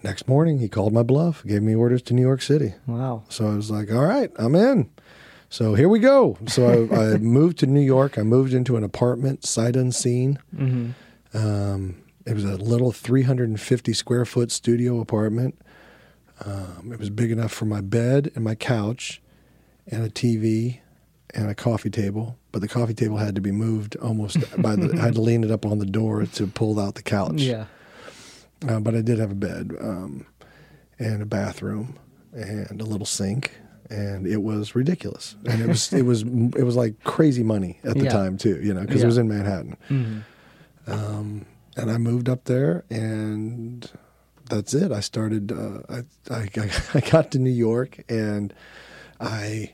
[0.04, 2.74] Next morning, he called my bluff, gave me orders to New York City.
[2.88, 3.24] Wow.
[3.30, 4.90] So I was like, all right, I'm in.
[5.52, 6.38] So here we go.
[6.48, 8.18] So I, I moved to New York.
[8.18, 10.40] I moved into an apartment, sight unseen.
[10.56, 11.38] Mm-hmm.
[11.38, 15.62] Um, it was a little 350 square foot studio apartment.
[16.46, 19.22] Um, it was big enough for my bed and my couch
[19.88, 20.80] and a TV
[21.36, 22.38] and a coffee table.
[22.54, 25.44] But the coffee table had to be moved almost by the, I had to lean
[25.44, 27.42] it up on the door to pull out the couch.
[27.42, 27.66] Yeah.
[28.66, 30.26] Uh, but I did have a bed um,
[30.98, 32.00] and a bathroom
[32.32, 33.52] and a little sink,
[33.92, 35.36] and it was ridiculous.
[35.46, 38.10] And it was it was it was like crazy money at the Yeah.
[38.12, 39.04] time too, you know, because Yeah.
[39.04, 39.78] it was in Manhattan.
[39.90, 40.92] Mm-hmm.
[40.92, 41.46] Um,
[41.78, 43.90] and I moved up there, and
[44.50, 44.92] that's it.
[44.92, 45.52] I started.
[45.52, 48.54] Uh, I, I I got to New York, and
[49.20, 49.74] I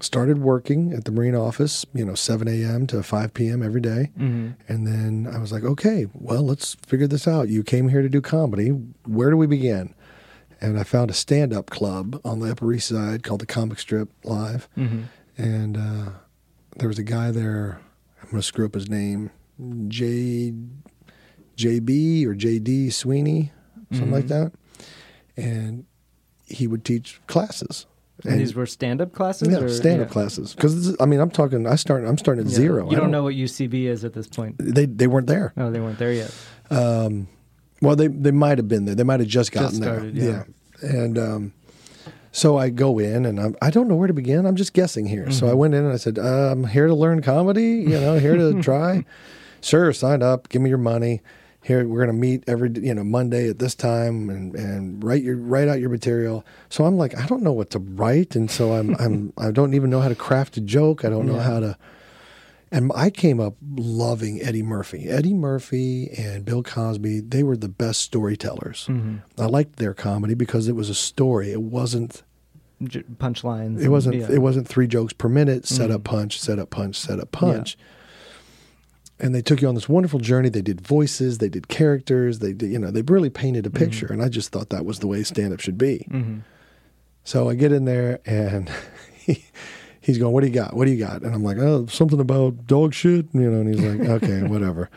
[0.00, 1.86] started working at the Marine office.
[1.94, 2.86] You know, seven a.m.
[2.88, 3.62] to five p.m.
[3.62, 4.10] every day.
[4.18, 4.50] Mm-hmm.
[4.68, 7.48] And then I was like, okay, well, let's figure this out.
[7.48, 8.68] You came here to do comedy.
[9.06, 9.94] Where do we begin?
[10.62, 13.80] And I found a stand up club on the Upper East Side called the Comic
[13.80, 14.68] Strip Live.
[14.78, 15.02] Mm-hmm.
[15.36, 16.10] And uh,
[16.76, 17.80] there was a guy there,
[18.22, 19.30] I'm going to screw up his name,
[19.88, 20.52] J,
[21.56, 23.50] JB or JD Sweeney,
[23.90, 24.52] something like that.
[25.36, 25.84] And
[26.46, 27.86] he would teach classes.
[28.24, 29.48] And these were stand-up classes.
[29.48, 30.12] yeah, or- stand up yeah.
[30.12, 30.54] classes.
[30.54, 31.66] Because I mean, I'm talking.
[31.66, 32.04] I start.
[32.04, 32.56] I'm starting at Yeah.
[32.56, 32.88] zero.
[32.88, 34.56] You I don't know what UCB is at this point.
[34.60, 35.52] They they weren't there.
[35.56, 36.32] No, they weren't there yet.
[36.70, 37.26] Um,
[37.82, 38.94] well, they they might have been there.
[38.94, 40.46] They might have just gotten Just started, there.
[40.82, 40.88] yeah.
[40.88, 41.52] And um,
[42.32, 44.46] so I go in, and I'm, I don't know where to begin.
[44.46, 45.30] I'm just guessing here.
[45.30, 45.50] So Mm-hmm.
[45.50, 47.84] I went in and I said, "I'm here to learn comedy.
[47.86, 49.04] You know, here to try.
[49.60, 50.48] Sure, sign up.
[50.48, 51.20] Give me your money.
[51.64, 55.36] Here, we're gonna meet every you know Monday at this time, and and write your
[55.36, 58.72] write out your material." So I'm like, I don't know what to write, and so
[58.72, 61.04] I'm I'm I don't even know how to craft a joke.
[61.04, 61.42] I don't know Yeah.
[61.42, 61.78] how to.
[62.72, 65.06] And I came up loving Eddie Murphy.
[65.08, 68.86] Eddie Murphy and Bill Cosby, they were the best storytellers.
[68.88, 69.18] Mm-hmm.
[69.38, 71.52] I liked their comedy because it was a story.
[71.52, 72.22] It wasn't
[72.82, 73.80] J- punchlines.
[73.80, 74.22] it wasn't yeah.
[74.22, 74.34] Mm-hmm.
[74.34, 77.76] it wasn't three jokes per minute, set up punch, set up punch, set up punch.
[79.20, 80.48] And they took you on this wonderful journey.
[80.48, 84.10] They did voices, they did characters, they did, you know, they really painted a picture.
[84.10, 86.06] And I just thought that was the way stand up should be.
[86.10, 86.38] Mm-hmm.
[87.22, 88.68] So I get in there and
[90.02, 90.74] he's going, "What do you got?
[90.76, 93.60] What do you got?" And I'm like, "Oh, something about dog shit," you know.
[93.60, 94.90] And he's like, "Okay, whatever."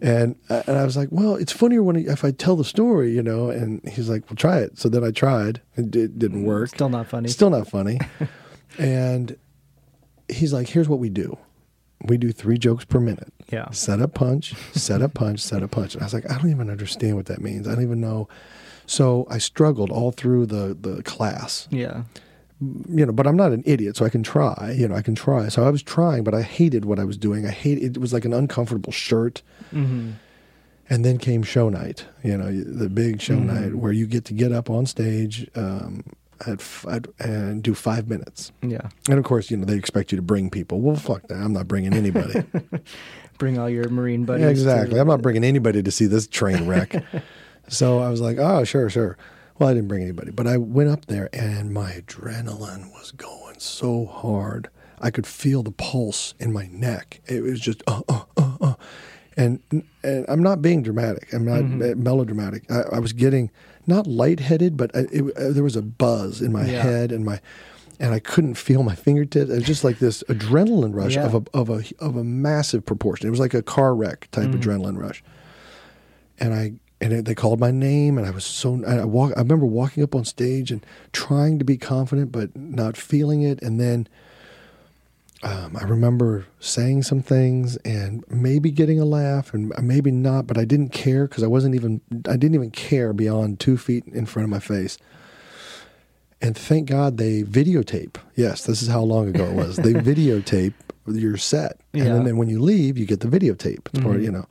[0.00, 3.22] And and I was like, "Well, it's funnier when if I tell the story, you
[3.22, 5.60] know." And he's like, "Well, try it." So then I tried.
[5.76, 6.68] It, it didn't mm, work.
[6.68, 7.28] Still not funny.
[7.28, 7.98] Still not funny.
[8.78, 9.36] and
[10.28, 11.36] he's like, "Here's what we do.
[12.04, 13.32] We do three jokes per minute.
[13.50, 13.70] Yeah.
[13.70, 16.50] Set up punch, set up punch, set up punch." And I was like, "I don't
[16.50, 17.66] even understand what that means.
[17.66, 18.28] I don't even know."
[18.86, 22.02] So I struggled all through the the class Yeah.
[22.60, 24.74] You know, but I'm not an idiot, so I can try.
[24.76, 25.48] You know, I can try.
[25.48, 27.46] So I was trying, but I hated what I was doing.
[27.46, 27.98] I hate it.
[27.98, 29.42] Was like an uncomfortable shirt.
[29.72, 30.12] Mm-hmm.
[30.92, 32.04] And then came show night.
[32.24, 36.02] You know, the big show night where you get to get up on stage um,
[36.46, 38.50] at, at and do five minutes.
[38.60, 38.88] Yeah.
[39.08, 40.80] And of course, you know, they expect you to bring people.
[40.80, 41.36] Well, fuck that.
[41.36, 42.42] I'm not bringing anybody.
[43.38, 44.42] Bring all your marine buddies.
[44.42, 45.00] Yeah, to- exactly.
[45.00, 47.02] I'm not bringing anybody to see this train wreck.
[47.68, 49.16] so I was like, oh, sure, sure.
[49.60, 53.58] Well, I didn't bring anybody, but I went up there and my adrenaline was going
[53.58, 54.70] so hard.
[55.02, 57.20] I could feel the pulse in my neck.
[57.26, 58.74] It was just, uh, uh, uh, uh.
[59.36, 59.60] And,
[60.02, 61.32] and I'm not being dramatic.
[61.34, 62.70] I'm not uh, melodramatic.
[62.70, 63.50] I, I was getting
[63.86, 66.82] not lightheaded, but I, it, uh, there was a buzz in my Yeah.
[66.82, 67.38] head and my,
[67.98, 69.50] and I couldn't feel my fingertips.
[69.50, 71.26] It was just like this adrenaline rush Yeah.
[71.26, 73.26] of a of a of a massive proportion.
[73.26, 74.54] It was like a car wreck type Mm.
[74.62, 75.22] adrenaline rush.
[76.38, 79.32] And I and it, they called my name, and I was so I walk.
[79.36, 83.62] I remember walking up on stage and trying to be confident, but not feeling it.
[83.62, 84.06] And then
[85.42, 90.58] um, I remember saying some things and maybe getting a laugh, and maybe not, but
[90.58, 92.00] I didn't care because I wasn't even.
[92.28, 94.98] I didn't even care beyond two feet in front of my face.
[96.42, 98.16] And thank God they videotape.
[98.34, 99.76] Yes, this is how long ago it was.
[99.76, 100.72] They videotape
[101.06, 102.12] your set, and Yeah.
[102.14, 103.88] then, then when you leave, you get the videotape.
[103.92, 104.46] It's part, you know.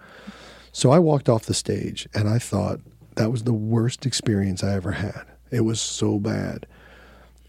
[0.79, 2.79] So I walked off the stage, and I thought
[3.15, 5.23] that was the worst experience I ever had.
[5.51, 6.65] It was so bad,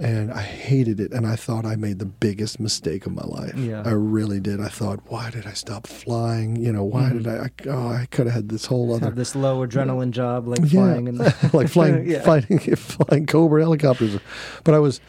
[0.01, 1.13] and I hated it.
[1.13, 3.55] And I thought I made the biggest mistake of my life.
[3.55, 3.85] Yeah.
[3.87, 4.61] I really did.
[4.61, 6.57] I thought, why did I stop flying?
[6.57, 7.45] You know, why did I?
[7.45, 10.63] I oh, I could have had this whole other Have this low adrenaline job like
[10.63, 12.23] yeah, flying in the like flying, Yeah.
[12.23, 14.19] flying, flying Cobra helicopters.
[14.65, 15.01] But I was,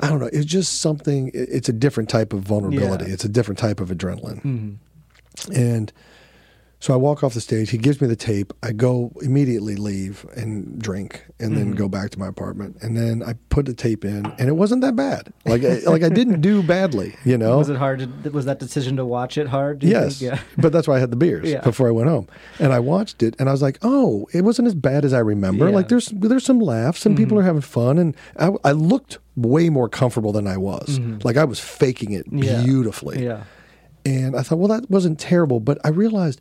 [0.00, 0.30] I don't know.
[0.32, 1.30] It's just something.
[1.34, 3.04] It's a different type of vulnerability.
[3.04, 3.12] Yeah.
[3.12, 4.42] It's a different type of adrenaline.
[4.42, 4.76] Mhm.
[5.54, 5.92] And
[6.80, 7.70] so I walk off the stage.
[7.70, 8.52] He gives me the tape.
[8.62, 12.78] I go immediately leave and drink, and then go back to my apartment.
[12.80, 15.32] And then I put the tape in, and it wasn't that bad.
[15.44, 17.14] Like I, like I didn't do badly.
[17.24, 17.98] You know, Was it hard?
[18.24, 19.82] To, was that decision to watch it hard?
[19.84, 20.22] Yes.
[20.22, 20.40] Yeah.
[20.56, 21.60] But that's why I had the beers Yeah.
[21.60, 22.26] before I went home.
[22.58, 25.18] And I watched it and I was like, oh, it wasn't as bad as I
[25.18, 25.64] remember.
[25.64, 25.68] Yeah.
[25.68, 25.76] Mm-hmm.
[25.76, 27.98] Like there's there's some laughs and people are having fun.
[27.98, 30.98] And I, I looked way more comfortable than I was.
[31.24, 32.64] Like I was faking it Mm-hmm.
[32.64, 33.22] Beautifully.
[33.24, 33.44] Yeah.
[34.06, 35.60] And I thought, well, that wasn't terrible.
[35.60, 36.40] But I realized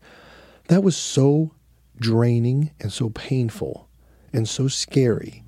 [0.69, 1.51] that was so
[1.97, 3.89] draining and so painful
[4.31, 5.43] and so scary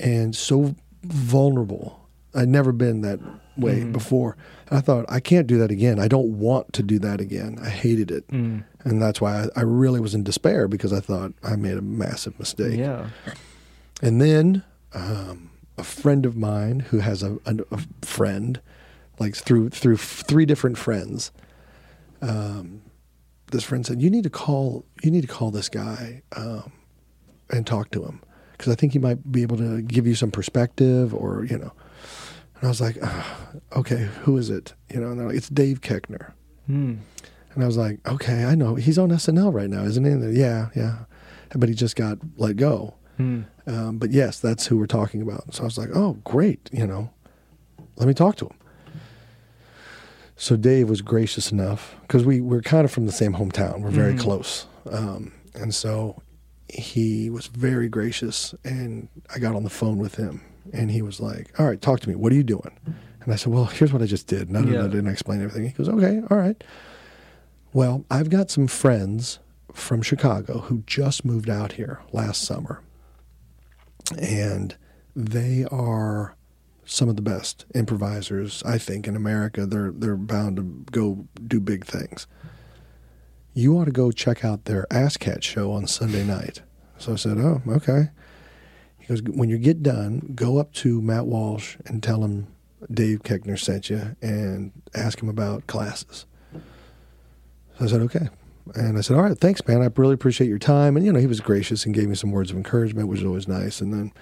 [0.00, 2.08] and so vulnerable.
[2.34, 3.20] I'd never been that
[3.56, 4.36] way before.
[4.68, 5.98] And I thought, I can't do that again.
[5.98, 7.58] I don't want to do that again.
[7.62, 8.28] I hated it.
[8.30, 11.82] And that's why I, I really was in despair because I thought I made a
[11.82, 12.78] massive mistake.
[12.78, 13.08] Yeah.
[14.02, 18.60] And then um, a friend of mine who has a, a, a friend,
[19.18, 21.30] like through through f- three different friends,
[22.20, 22.82] um,
[23.50, 24.84] this friend said, "You need to call.
[25.02, 26.72] You need to call this guy um,
[27.50, 28.20] and talk to him
[28.52, 31.72] because I think he might be able to give you some perspective, or you know."
[32.56, 35.48] And I was like, "Ah, "Okay, who is it?" You know, and they're like, "It's
[35.48, 36.32] Dave Koechner."
[36.66, 36.96] Hmm.
[37.56, 38.74] And I was like, okay, I know.
[38.74, 40.10] He's on SNL right now, isn't he?
[40.10, 40.98] And yeah, yeah.
[41.54, 42.94] But he just got let go.
[43.16, 43.42] Hmm.
[43.66, 45.54] Um, but yes, that's who we're talking about.
[45.54, 46.68] So I was like, oh, great.
[46.70, 47.10] You know,
[47.96, 48.58] let me talk to him.
[50.36, 53.80] So Dave was gracious enough because we we're kind of from the same hometown.
[53.80, 54.66] We're very close.
[54.90, 56.22] Um, and so
[56.68, 58.54] he was very gracious.
[58.64, 62.00] And I got on the phone with him and he was like, all right, talk
[62.00, 62.14] to me.
[62.14, 62.76] What are you doing?
[63.22, 64.48] And I said, well, here's what I just did.
[64.48, 64.84] And I, Yeah.
[64.84, 65.64] I didn't explain everything.
[65.66, 66.62] He goes, okay, all right.
[67.72, 69.38] Well, I've got some friends
[69.72, 72.82] from Chicago who just moved out here last summer.
[74.18, 74.76] And
[75.14, 76.35] they are
[76.86, 79.66] some of the best improvisers, I think, in America.
[79.66, 82.26] They're they're bound to go do big things.
[83.52, 86.62] You ought to go check out their Ass Cat show on Sunday night.
[86.98, 88.10] So I said, Oh, okay.
[88.98, 92.48] He goes, When you get done, go up to Matt Walsh and tell him
[92.90, 96.26] Dave Koechner sent you and ask him about classes.
[97.78, 98.28] So I said, okay.
[98.74, 99.82] And I said, all right, thanks, man.
[99.82, 100.96] I really appreciate your time.
[100.96, 103.26] And, you know, he was gracious and gave me some words of encouragement, which was
[103.26, 103.80] always nice.
[103.80, 104.12] And then,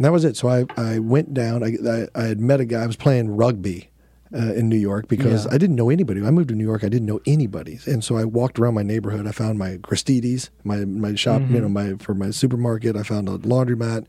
[0.00, 0.34] and that was it.
[0.34, 1.62] So I, I went down.
[1.62, 2.82] I, I, I had met a guy.
[2.82, 3.90] I was playing rugby
[4.34, 5.52] uh, in New York because Yeah.
[5.52, 6.24] I didn't know anybody.
[6.24, 6.82] I moved to New York.
[6.84, 7.78] I didn't know anybody.
[7.84, 9.26] And so I walked around my neighborhood.
[9.26, 12.96] I found my Gristedes, my, my shop, you know, my, for my supermarket.
[12.96, 14.06] I found a laundromat.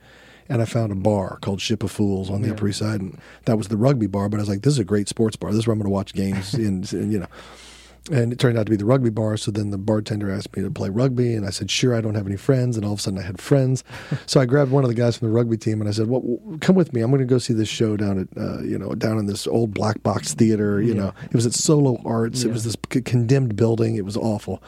[0.47, 3.19] and I found a bar called Ship of Fools on the Upper East Side, and
[3.45, 4.29] that was the rugby bar.
[4.29, 5.51] But I was like, this is a great sports bar.
[5.51, 7.27] This is where I'm going to watch games, and, and you know.
[8.09, 9.37] And it turned out to be the rugby bar.
[9.37, 12.15] So then the bartender asked me to play rugby, and I said, "Sure." I don't
[12.15, 13.83] have any friends, and all of a sudden I had friends.
[14.25, 16.21] so I grabbed one of the guys from the rugby team, and I said, "Well,
[16.21, 17.01] w- come with me.
[17.01, 19.45] I'm going to go see this show down at uh, you know down in this
[19.45, 20.81] old black box theater.
[20.81, 22.43] You know, it was at Solo Arts.
[22.43, 23.95] It was this c- condemned building.
[23.97, 24.63] It was awful."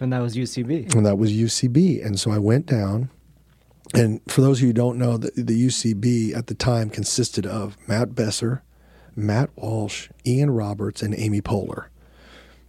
[0.00, 0.94] And that was UCB.
[0.94, 2.04] and that was UCB.
[2.06, 3.10] And so I went down.
[3.94, 7.46] And for those of you who don't know, the, the UCB at the time consisted
[7.46, 8.62] of Matt Besser,
[9.16, 11.86] Matt Walsh, Ian Roberts, and Amy Poehler,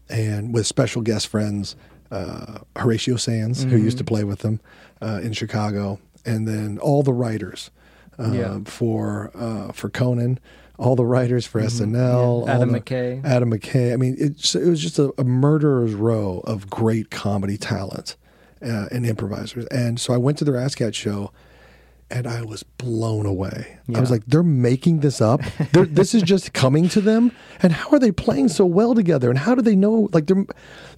[0.09, 1.75] and with special guest friends
[2.11, 4.59] uh, Horatio Sanz, who used to play with them
[5.01, 7.69] uh, in Chicago, and then all the writers
[8.17, 8.59] uh, Yeah.
[8.65, 10.39] for uh, for Conan.
[10.77, 12.55] All the writers for SNL, Yeah.
[12.55, 13.23] Adam the- McKay.
[13.25, 13.91] Adam McKay.
[13.91, 18.15] I mean, it's, it was just a, a murderer's row of great comedy talent
[18.61, 19.65] uh, and improvisers.
[19.65, 21.33] And so I went to their ASSSSCAT show
[22.11, 23.77] and I was blown away.
[23.93, 25.41] I was like, they're making this up.
[25.73, 27.31] They're, this is just coming to them.
[27.61, 29.29] And how are they playing so well together?
[29.29, 30.09] And how do they know?
[30.11, 30.45] Like they're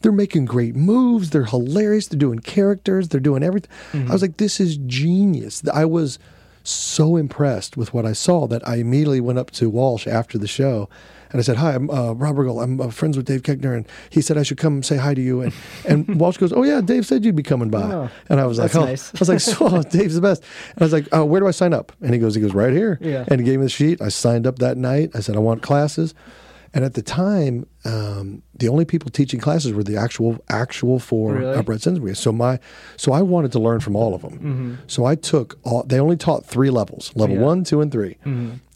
[0.02, 1.30] they're making great moves.
[1.30, 2.08] They're hilarious.
[2.08, 3.10] They're doing characters.
[3.10, 3.72] They're doing everything.
[3.92, 4.10] Mm-hmm.
[4.10, 5.62] I was like, this is genius.
[5.74, 6.20] I was
[6.64, 10.48] so impressed with what I saw that I immediately went up to Walsh after the
[10.48, 10.90] show.
[11.32, 12.62] And I said, "Hi, I'm uh, Rob Riggle.
[12.64, 15.22] I'm uh, friends with Dave Koechner, and he said I should come say hi to
[15.22, 15.54] you." And
[15.88, 18.58] and Walsh goes, "Oh yeah, Dave said you'd be coming by." Oh, and I was
[18.60, 19.14] like, that's "Oh," nice.
[19.16, 20.44] I was like, so, oh, Dave's the best."
[20.76, 22.54] And I was like, "Oh, where do I sign up?" And he goes, "He goes
[22.54, 23.26] right here." Yeah.
[23.28, 24.02] And he gave me the sheet.
[24.02, 25.12] I signed up that night.
[25.16, 26.14] I said, "I want classes."
[26.74, 31.34] And at the time, um, the only people teaching classes were the actual actual four
[31.34, 31.54] Really?
[31.58, 31.82] upright.
[32.16, 32.60] So my,
[32.96, 34.80] so I wanted to learn from all of them.
[34.88, 35.84] So I took all.
[35.84, 37.36] They only taught three levels: level Mm-hmm.
[37.36, 37.38] Yeah.
[37.40, 37.46] Mm-hmm.
[37.46, 38.16] one, two, and 3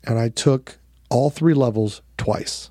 [0.08, 0.78] And I took
[1.10, 2.70] all three levels twice.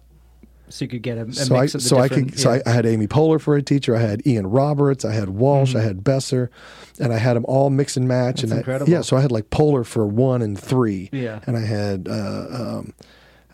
[0.70, 2.50] So you could get a, a so I, of the so I could, so.
[2.50, 3.94] I, I had Amy Poehler for a teacher.
[3.94, 5.04] I had Ian Roberts.
[5.04, 5.74] I had Walsh.
[5.76, 6.50] I had Besser,
[6.98, 8.36] and I had them all mix and match.
[8.42, 8.48] Mm-hmm.
[8.56, 11.10] That's and I, yeah, so I had like Poehler for one and three.
[11.12, 11.40] Yeah.
[11.46, 12.94] and I had uh, um,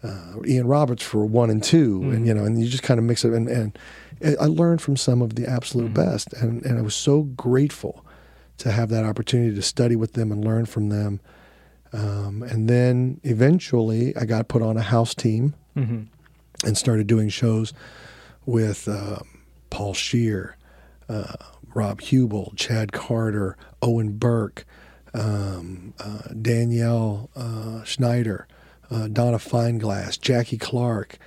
[0.02, 2.12] uh, Ian Roberts for one and 2 Mm-hmm.
[2.12, 3.32] and you know, and you just kind of mix it.
[3.34, 3.78] And, and
[4.40, 6.10] I learned from some of the absolute Mm-hmm.
[6.10, 8.04] best, and and I was so grateful
[8.58, 11.20] to have that opportunity to study with them and learn from them.
[11.92, 16.66] Um, and then eventually, I got put on a house team Mm-hmm.
[16.66, 17.72] and started doing shows
[18.46, 19.26] with um,
[19.70, 20.56] Paul Scheer,
[21.08, 21.34] uh,
[21.74, 24.64] Rob Huebel, Chad Carter, Owen Burke,
[25.14, 28.46] um, uh, Danielle uh, Schneider,
[28.90, 31.18] uh, Donna Fineglass, Jackie Clark,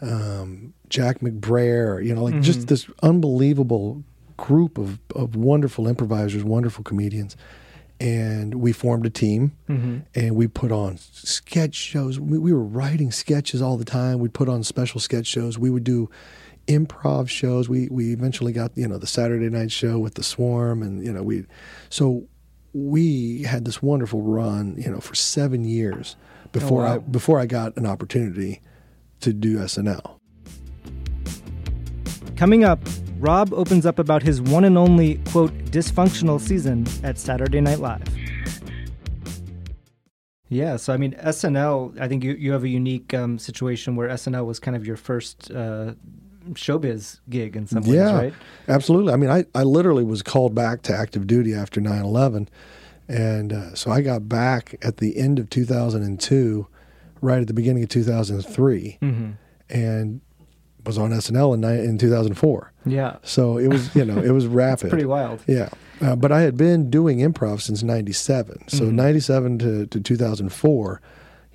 [0.00, 2.04] um, Jack McBrayer.
[2.04, 4.02] You know, like just this unbelievable
[4.36, 7.36] group of, of wonderful improvisers, wonderful comedians.
[8.00, 9.98] And we formed a team mm-hmm.
[10.14, 12.18] and we put on sketch shows.
[12.18, 14.20] We, we were writing sketches all the time.
[14.20, 15.58] We'd put on special sketch shows.
[15.58, 16.08] We would do
[16.66, 17.68] improv shows.
[17.68, 21.12] We we eventually got you know the Saturday night show with the Swarm, and you
[21.12, 21.44] know we,
[21.88, 22.24] so
[22.72, 26.16] we had this wonderful run you know for seven years
[26.52, 26.94] before oh, wow.
[26.94, 28.60] I before I got an opportunity
[29.20, 30.16] to do SNL.
[32.36, 32.80] Coming up,
[33.20, 38.02] Rob opens up about his one and only, quote, dysfunctional season at Saturday Night Live.
[40.48, 44.08] Yeah, so I mean, SNL, I think you, you have a unique um, situation where
[44.08, 45.92] SNL was kind of your first uh,
[46.54, 48.34] showbiz gig in some ways, yeah, right?
[48.68, 49.12] absolutely.
[49.12, 52.48] I mean, I, I literally was called back to active duty after 9 11.
[53.06, 56.66] And uh, so I got back at the end of 2002,
[57.20, 59.30] right at the beginning of 2003, Mm-hmm.
[59.68, 60.20] and
[60.86, 62.69] was on SNL in, in 2004.
[62.86, 63.16] Yeah.
[63.22, 64.90] So it was, you know, it was rapid.
[64.90, 65.42] Pretty wild.
[65.46, 65.68] Yeah.
[66.00, 68.68] Uh, but I had been doing improv since 97.
[68.68, 68.96] So Mm-hmm.
[68.96, 71.00] 97 to, to 2004,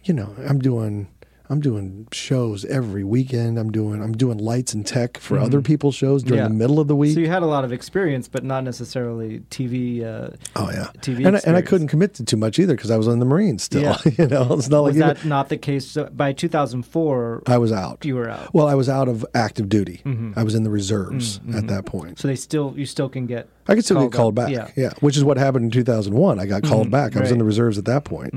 [0.04, 1.08] you know, I'm doing
[1.50, 3.58] I'm doing shows every weekend.
[3.60, 6.44] I'm doing I'm doing lights and tech for other people's shows during Mm-hmm.
[6.44, 6.48] Yeah.
[6.50, 7.14] the middle of the week.
[7.14, 10.04] So you had a lot of experience, but not necessarily TV.
[10.04, 10.90] Uh, oh yeah.
[11.02, 13.20] TV and I, and I couldn't commit to too much either because I was in
[13.20, 13.82] the Marines still.
[13.84, 13.98] Yeah.
[14.18, 15.86] you know, it's not like was even- that not the case?
[15.88, 18.04] So by 2004, I was out.
[18.06, 18.54] you were out.
[18.54, 20.02] Well, I was out of active duty.
[20.06, 20.34] Mm-hmm.
[20.36, 22.20] I was in the reserves at that point.
[22.20, 23.48] so they still, you still can get.
[23.68, 24.46] I could still get called called up.
[24.48, 24.54] back.
[24.76, 24.84] Yeah.
[24.84, 24.94] Yeah.
[25.00, 26.40] which is what happened in 2001.
[26.40, 27.16] I got called back.
[27.16, 28.34] I was in the reserves at that point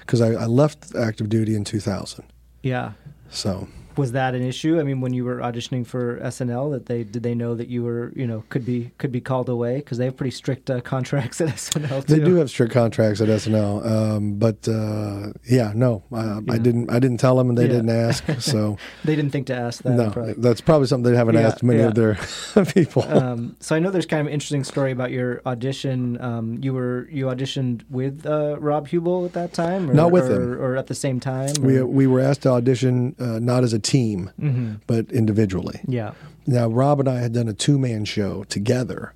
[0.00, 2.24] because I, I left active duty in 2000.
[2.62, 2.92] Yeah.
[3.30, 4.78] So Was that an issue?
[4.80, 7.82] I mean, when you were auditioning for SNL, that they did they know that you
[7.82, 10.80] were, you know, could be could be called away because they have pretty strict uh,
[10.80, 12.06] contracts at SNL.
[12.06, 12.14] Too.
[12.16, 16.58] they do have strict contracts at SNL, um, but uh, yeah, no, uh, I Yeah.
[16.58, 16.90] didn't.
[16.90, 17.72] I didn't tell them, and they Yeah.
[17.72, 18.24] didn't ask.
[18.40, 19.90] So They didn't think to ask that.
[19.96, 20.34] no, probably.
[20.34, 22.16] that's probably something they haven't Yeah, asked many of their
[22.74, 23.02] people.
[23.02, 26.20] um, so I know there's kind of an interesting story about your audition.
[26.20, 30.30] Um, you were you auditioned with uh, Rob Huebel at that time, or, Not with
[30.30, 30.60] or, him.
[30.62, 31.50] or at the same time.
[31.60, 34.74] we or- we were asked to audition uh, not as a team, Mm-hmm.
[34.86, 35.80] but individually.
[35.88, 36.12] yeah,
[36.46, 39.12] Now, Rob and I had done a two man show together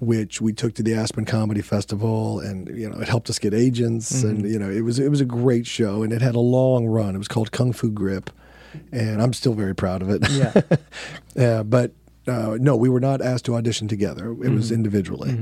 [0.00, 3.52] which we took to the Aspen Comedy Festival, and you know it helped us get
[3.52, 6.40] agents, and you know it was it was a great show, and it had a
[6.40, 7.14] long run.
[7.14, 8.30] It was called Kung Fu Grip,
[8.92, 10.28] and I'm still very proud of it.
[10.30, 10.52] Yeah.
[11.36, 11.92] Yeah, but
[12.26, 14.30] uh, no, we were not asked to audition together.
[14.32, 15.38] It was individually.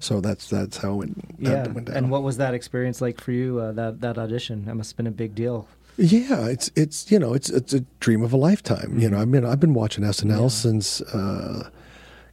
[0.00, 1.68] So that's that's how it went, Yeah.
[1.68, 1.96] went down.
[1.96, 3.58] And what was that experience like for you?
[3.60, 4.64] Uh, that that audition?
[4.64, 5.66] That must have been a big deal.
[5.96, 8.98] Yeah, it's it's you know it's it's a dream of a lifetime.
[8.98, 9.34] You know, Mm-hmm.
[9.36, 11.00] I mean, I've been watching SNL since.
[11.02, 11.70] Uh,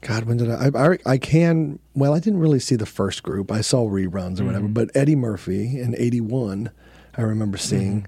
[0.02, 0.98] God, when did I, I?
[1.06, 1.80] I can.
[1.96, 3.52] Well, I didn't really see the first group.
[3.52, 4.66] I saw reruns or whatever.
[4.66, 4.74] Mm-hmm.
[4.74, 6.70] But Eddie Murphy in '81,
[7.18, 8.08] I remember seeing,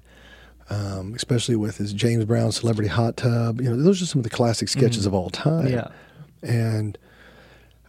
[0.69, 0.99] Mm-hmm.
[0.99, 3.59] um, especially with his James Brown Celebrity Hot Tub.
[3.59, 5.65] You know, those are some of the classic sketches of all time.
[5.65, 5.73] Mm-hmm.
[5.73, 5.87] Yeah.
[6.43, 6.97] and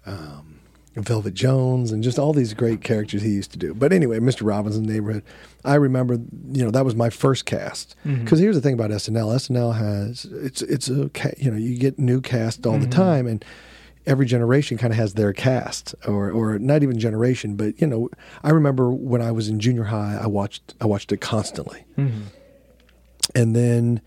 [0.06, 0.49] um,
[0.97, 3.74] Velvet Jones and just all these great characters he used to do.
[3.74, 4.43] But anyway, Mr.
[4.45, 5.22] Robinson's Neighborhood.
[5.64, 7.95] I remember, you know, that was my first cast.
[8.05, 8.24] Mm-hmm.
[8.24, 11.99] Because here's the thing about SNL: SNL has it's it's a you know you get
[11.99, 12.91] new cast all the mm-hmm.
[12.91, 13.45] time and.
[14.07, 18.09] Every generation kind of has their cast, or or not even generation, but you know,
[18.43, 22.22] I remember when I was in junior high, I watched I watched it constantly, mm-hmm.
[23.34, 24.01] and then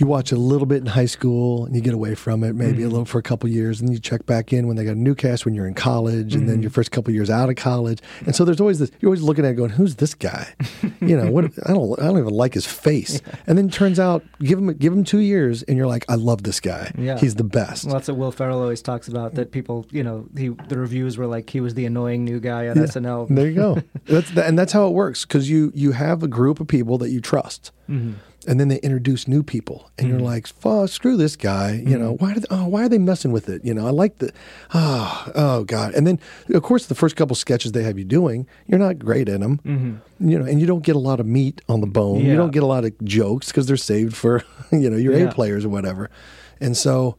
[0.00, 2.82] you watch a little bit in high school and you get away from it maybe
[2.82, 4.98] a little for a couple years and you check back in when they got a
[4.98, 8.00] new cast when you're in college and then your first couple years out of college
[8.26, 10.48] and so there's always this you're always looking at it going who's this guy
[11.00, 14.00] you know what I don't I don't even like his face and then it turns
[14.00, 17.18] out give him give him 2 years and you're like I love this guy Yeah.
[17.18, 19.34] he's the best Well, that's what Will Ferrell always talks about.
[19.34, 22.68] That people, you know, he the reviews were like he was the annoying new guy
[22.68, 23.28] on SNL.
[23.34, 23.82] There you go.
[24.06, 26.96] that's the, and that's how it works because you you have a group of people
[26.98, 28.12] that you trust, Mm-hmm.
[28.48, 32.14] And then they introduce new people, and you're like, "Fuck, screw this guy." You know
[32.14, 32.24] Mm-hmm.
[32.24, 32.34] why?
[32.34, 33.64] Did, oh, why are they messing with it?
[33.64, 34.32] You know, I like the,
[34.74, 35.94] oh, oh god.
[35.94, 36.18] And then
[36.54, 40.00] of course the first couple sketches they have you doing, you're not great in them.
[40.18, 42.20] You know, and you don't get a lot of meat on the bone.
[42.20, 42.36] You Mm-hmm.
[42.38, 45.24] Don't get a lot of jokes because they're saved for you know your Yeah.
[45.28, 46.10] A players or whatever,
[46.60, 47.16] and so.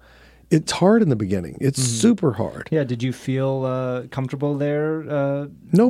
[0.53, 1.57] It's hard in the beginning.
[1.61, 2.01] It's Mm-hmm.
[2.01, 2.67] super hard.
[2.72, 2.84] Yeah.
[2.84, 5.09] Did you feel uh, comfortable there?
[5.09, 5.89] Uh, No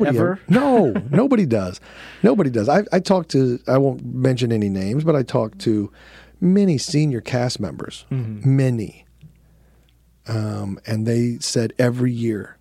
[0.00, 0.32] Nobody Ever?
[0.32, 1.80] ever- No, nobody does.
[2.22, 2.68] Nobody does.
[2.68, 5.92] I, I talked to, I won't mention any names, but I talked to
[6.40, 8.56] many senior cast members, Mm-hmm.
[8.56, 9.04] many.
[10.28, 12.56] Um, and they said every year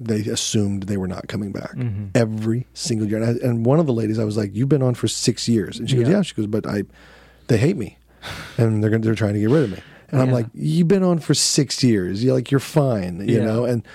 [0.00, 1.72] they assumed they were not coming back.
[1.74, 2.06] Mm-hmm.
[2.14, 3.22] Every single year.
[3.22, 5.48] And, I, and one of the ladies, I was like, You've been on for six
[5.48, 5.78] years.
[5.78, 6.16] And she goes, Yeah.
[6.16, 6.22] Yeah.
[6.22, 6.82] She goes, But I,
[7.46, 7.98] they hate me
[8.58, 9.78] and they're, gonna- they're trying to get rid of me.
[10.10, 12.22] And I'm like, You've been on for six years.
[12.24, 13.44] You're like, You're fine, you Yeah.
[13.44, 13.64] know?
[13.64, 13.86] And,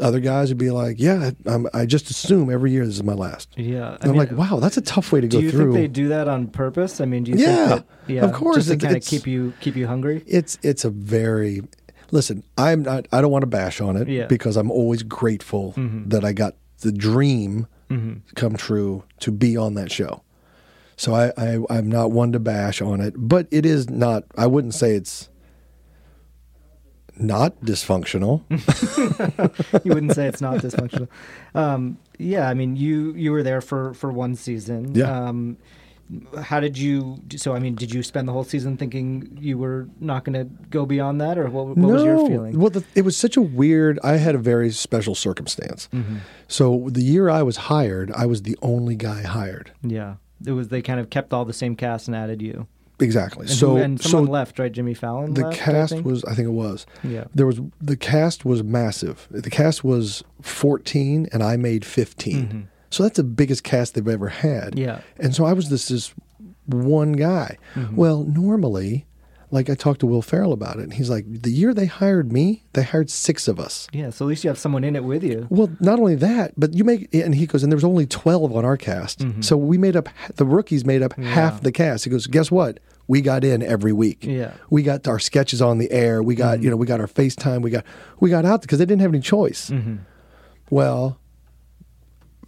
[0.00, 3.14] other guys would be like, "Yeah, I'm, I just assume every year this is my
[3.14, 3.96] last." yeah.
[4.00, 5.50] And I'm like, "Wow, that's a tough way to go through." It.
[5.50, 7.00] Do you through." think they do that on purpose?
[7.00, 9.04] I mean, do you Yeah, think that, yeah, of course, just to it's- kind of
[9.08, 10.22] keep you keep you hungry?
[10.26, 11.62] it's it's a very
[12.10, 12.42] listen.
[12.58, 13.06] I'm not.
[13.12, 14.22] I don't want to bash on it Yeah.
[14.22, 14.28] Mm-hmm.
[14.28, 17.66] because I'm always grateful that I got the dream
[18.34, 20.22] come true to be on that show.
[20.98, 24.24] So I, I I'm not one to bash on it, but it is not.
[24.36, 25.28] I wouldn't say it's
[27.16, 28.42] not dysfunctional.
[29.84, 31.08] you wouldn't say it's not dysfunctional.
[31.54, 34.94] Um, yeah, I mean, you you were there for for one season.
[34.94, 35.10] Yeah.
[35.10, 35.56] Um,
[36.40, 37.20] how did you?
[37.36, 40.44] So, I mean, did you spend the whole season thinking you were not going to
[40.70, 42.58] go beyond that, or what, what was your feeling?
[42.58, 43.98] Well, the, it was such a weird.
[44.04, 45.88] I had a very special circumstance.
[46.48, 49.72] So the year I was hired, I was the only guy hired.
[49.82, 50.68] yeah, it was.
[50.68, 52.68] They kind of kept all the same cast and added you.
[52.98, 53.46] Exactly.
[53.46, 54.72] And so who, and so left, right?
[54.72, 55.34] Jimmy Fallon.
[55.34, 56.06] the left, I cast think?
[56.06, 56.86] was, I think it was.
[57.04, 57.24] Yeah.
[57.34, 59.28] There was the cast was massive.
[59.30, 64.28] The cast was fourteen, and I made 15 So that's the biggest cast they've ever
[64.28, 64.72] had.
[64.72, 64.78] Mm-hmm.
[64.78, 65.00] Yeah.
[65.18, 66.14] And so I was this this
[66.66, 67.58] one guy.
[67.74, 67.96] Mm-hmm.
[67.96, 69.06] Well, normally.
[69.50, 72.32] Like I talked to Will Ferrell about it, and he's like, "The year they hired
[72.32, 75.04] me, they hired six of us." Yeah, so at least you have someone in it
[75.04, 75.46] with you.
[75.50, 78.54] Well, not only that, but you make and he goes, and there was only twelve
[78.54, 79.42] on our cast, mm-hmm.
[79.42, 82.04] so we made up the rookies made up half the cast.
[82.04, 82.80] He goes, guess what?
[83.06, 84.24] We got in every week.
[84.24, 84.54] Yeah.
[84.68, 86.24] we got our sketches on the air.
[86.24, 86.64] We got mm-hmm.
[86.64, 87.62] you know we got our FaceTime.
[87.62, 87.84] We got
[88.18, 89.70] we got out because they didn't have any choice.
[89.70, 89.98] Mm-hmm.
[90.70, 91.20] Well,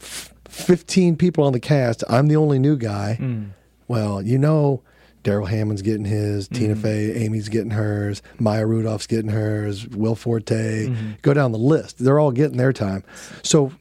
[0.01, 2.03] f- fifteen people on the cast.
[2.09, 3.19] I'm the only new guy.
[3.21, 3.51] Mm.
[3.87, 4.83] Well, you know.
[5.23, 6.83] Darrell Hammond's getting his, Tina mm-hmm.
[6.83, 10.87] Fey, Amy's getting hers, Maya Rudolph's getting hers, Will Forte.
[10.87, 11.11] Mm-hmm.
[11.23, 11.99] Go down the list.
[11.99, 13.05] They're all getting their time.
[13.43, 13.73] So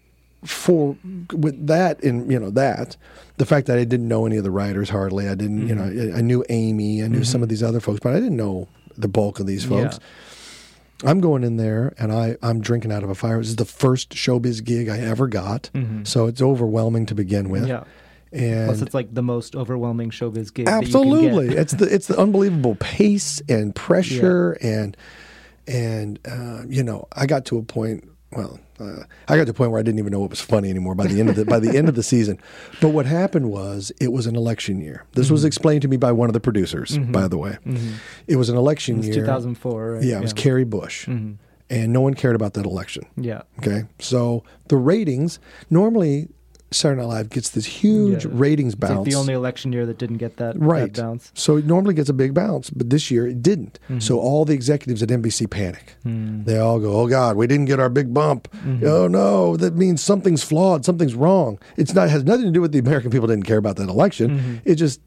[0.46, 0.96] for
[1.34, 2.96] with that and you know that
[3.38, 5.84] the fact that I didn't know any of the writers hardly, I didn't you know
[5.84, 6.16] mm-hmm.
[6.16, 8.68] I I knew Amy, I knew some of these other folks, but I didn't know
[8.98, 10.00] the bulk of these folks.
[11.04, 13.38] I'm going in there and I, I'm drinking out of a fire.
[13.38, 15.70] This is the first showbiz gig I ever got.
[16.06, 17.68] So it's overwhelming to begin with.
[17.68, 17.84] Yeah.
[18.34, 20.66] And Plus, it's like the most overwhelming showbiz gig.
[20.66, 21.56] that you can absolutely.
[21.56, 24.96] it's the it's the unbelievable pace and pressure and
[25.68, 29.54] and uh, you know, I got to a point well, uh, I got to a
[29.54, 31.46] point where I didn't even know what was funny anymore by the end of the
[31.46, 32.40] by the end of the season.
[32.82, 35.06] But what happened was it was an election year.
[35.14, 35.34] This Mm-hmm.
[35.34, 37.58] was explained to me by one of the producers, by the way.
[38.28, 39.16] It was an election It was year.
[39.16, 39.92] 2004.
[39.94, 40.04] Right?
[40.04, 41.08] Yeah, it was Kerry Bush.
[41.70, 43.04] And no one cared about that election.
[43.18, 43.42] Yeah.
[43.60, 43.84] Okay.
[44.00, 46.30] So the ratings normally
[46.72, 48.32] Saturday Night Live gets this huge Yeah.
[48.34, 48.97] ratings bounce.
[48.99, 51.32] like the only election year that didn't get that, right that bounce.
[51.34, 53.80] So it normally gets a big bounce, but this year it didn't.
[53.86, 53.99] Mm-hmm.
[53.99, 55.95] So all the executives at NBC panic.
[56.05, 56.43] Mm.
[56.45, 58.47] They all go, "Oh God, we didn't get our big bump.
[58.84, 60.84] Oh no, that means something's flawed.
[60.84, 61.57] Something's wrong.
[61.78, 64.61] It's not has nothing to do with the American people didn't care about that election.
[64.65, 64.99] It just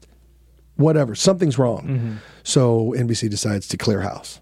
[0.77, 1.13] whatever.
[1.13, 2.17] Something's wrong.
[2.43, 4.39] So NBC decides to clear house.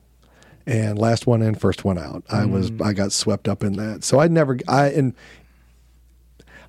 [0.65, 2.23] And last one in, first one out.
[2.29, 4.03] I was I got swept up in that.
[4.03, 5.13] So I never I and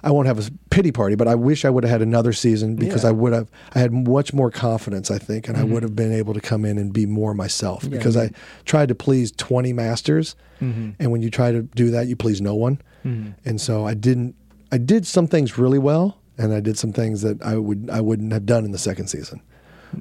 [0.03, 2.77] I won't have a pity party, but I wish I would have had another season
[2.77, 3.11] because Yeah.
[3.11, 5.73] I would have I had much more confidence, I think, and I mm-hmm.
[5.75, 8.31] would have been able to come in and be more myself Yeah, because I
[8.65, 10.91] tried to please 20 masters mm-hmm.
[10.99, 12.81] and when you try to do that, you please no one.
[13.05, 13.33] Mm-hmm.
[13.45, 14.35] And so I didn't
[14.73, 18.01] I did some things really well and I did some things that I would I
[18.01, 19.43] wouldn't have done in the second season.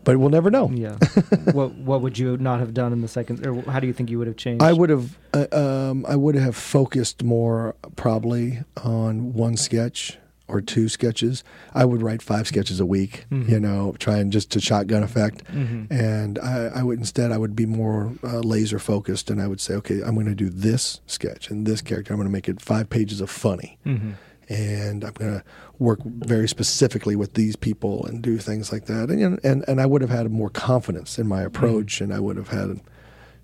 [0.03, 0.69] But we'll never know.
[0.69, 0.97] Yeah.
[1.51, 4.09] what What would you not have done in the second, or how do you think
[4.09, 4.63] you would have changed?
[4.63, 10.17] I would have, uh, um, I would have focused more probably on one sketch
[10.47, 11.43] or two sketches.
[11.75, 15.43] I would write five sketches a week, you know, trying just to shotgun effect.
[15.91, 19.61] And I, I would instead, I would be more uh, laser focused, and I would
[19.61, 22.13] say, okay, I'm going to do this sketch and this character.
[22.13, 23.77] I'm going to make it five pages of funny.
[24.49, 25.43] And I'm going to
[25.77, 29.09] work very specifically with these people and do things like that.
[29.09, 32.35] And and and I would have had more confidence in my approach, and I would
[32.37, 32.81] have had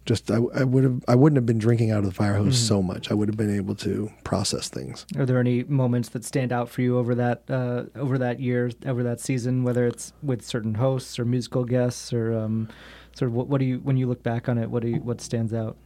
[0.05, 2.57] just I, I would have I wouldn't have been drinking out of the fire hose
[2.57, 3.11] so much.
[3.11, 5.05] I would have been able to process things.
[5.17, 8.71] Are there any moments that stand out for you over that uh, over that year,
[8.85, 12.69] over that season, whether it's with certain hosts or musical guests, or um,
[13.15, 14.69] sort of what, what do you when you look back on it?
[14.69, 15.77] What do you, what stands out?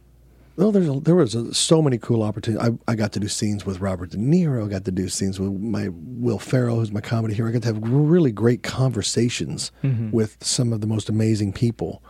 [0.60, 2.68] Well, there's a, there was a, so many cool opportunities.
[2.86, 4.66] I, I got to do scenes with Robert De Niro.
[4.66, 7.48] I got to do scenes with my Will Ferrell, who's my comedy hero.
[7.48, 9.72] I got to have really great conversations
[10.12, 12.02] with some of the most amazing people.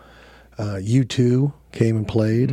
[0.59, 2.51] Uh, U2 came and played,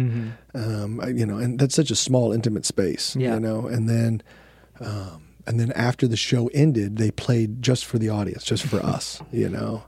[0.54, 3.34] um, I- you know, and that's such a small, intimate space, Yeah.
[3.34, 3.66] you know.
[3.68, 4.22] And then,
[4.80, 8.78] um, and then after the show ended, they played just for the audience, just for
[8.96, 9.84] us, you know.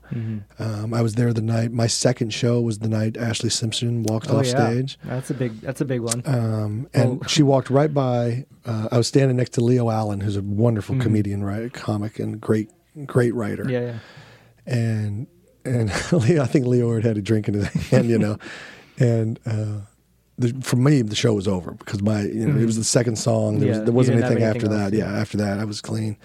[0.58, 1.70] Um, I was there the night.
[1.72, 4.98] My second show was the night Ashlee Simpson walked off stage.
[5.04, 6.22] that's a big that's a big one.
[6.24, 7.26] Um, and Oh.
[7.28, 8.46] she walked right by.
[8.64, 11.02] Uh, I was standing next to Leo Allen, who's a wonderful Mm-hmm.
[11.02, 12.70] comedian, right, comic, and great,
[13.06, 13.66] great writer.
[13.68, 13.98] yeah, yeah.
[14.66, 15.26] And
[15.64, 18.38] and Leo, I think Leo had had a drink in his hand, you know,
[18.98, 19.38] and.
[19.46, 19.80] Uh,
[20.40, 22.80] the, for me, the show was over because my, you know, it was hmm.
[22.80, 23.58] the second song.
[23.58, 23.68] There.
[23.68, 24.92] Yeah, was, there wasn't you anything after anything that.
[24.92, 26.16] Yeah, after that, I was clean.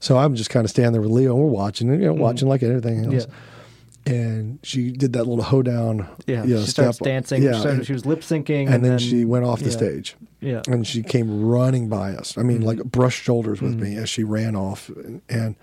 [0.00, 2.14] So I'm just kind of standing there with Leo, and we're watching, and, you know,
[2.14, 2.20] hmm.
[2.20, 3.26] watching like everything else.
[3.26, 3.34] Yeah.
[4.14, 6.08] And she did that little hoedown.
[6.26, 7.42] Yeah, you know, she starts dancing.
[7.42, 9.76] Yeah, she, started- and- she was lip syncing, and, then, she went off the yeah.
[9.76, 10.16] stage.
[10.40, 10.62] Yeah.
[10.66, 12.38] And she came running by us.
[12.38, 12.64] I mean, hmm.
[12.64, 12.88] like Mm-hmm.
[12.88, 14.88] brushed shoulders with me as she ran off.
[14.88, 15.56] And, and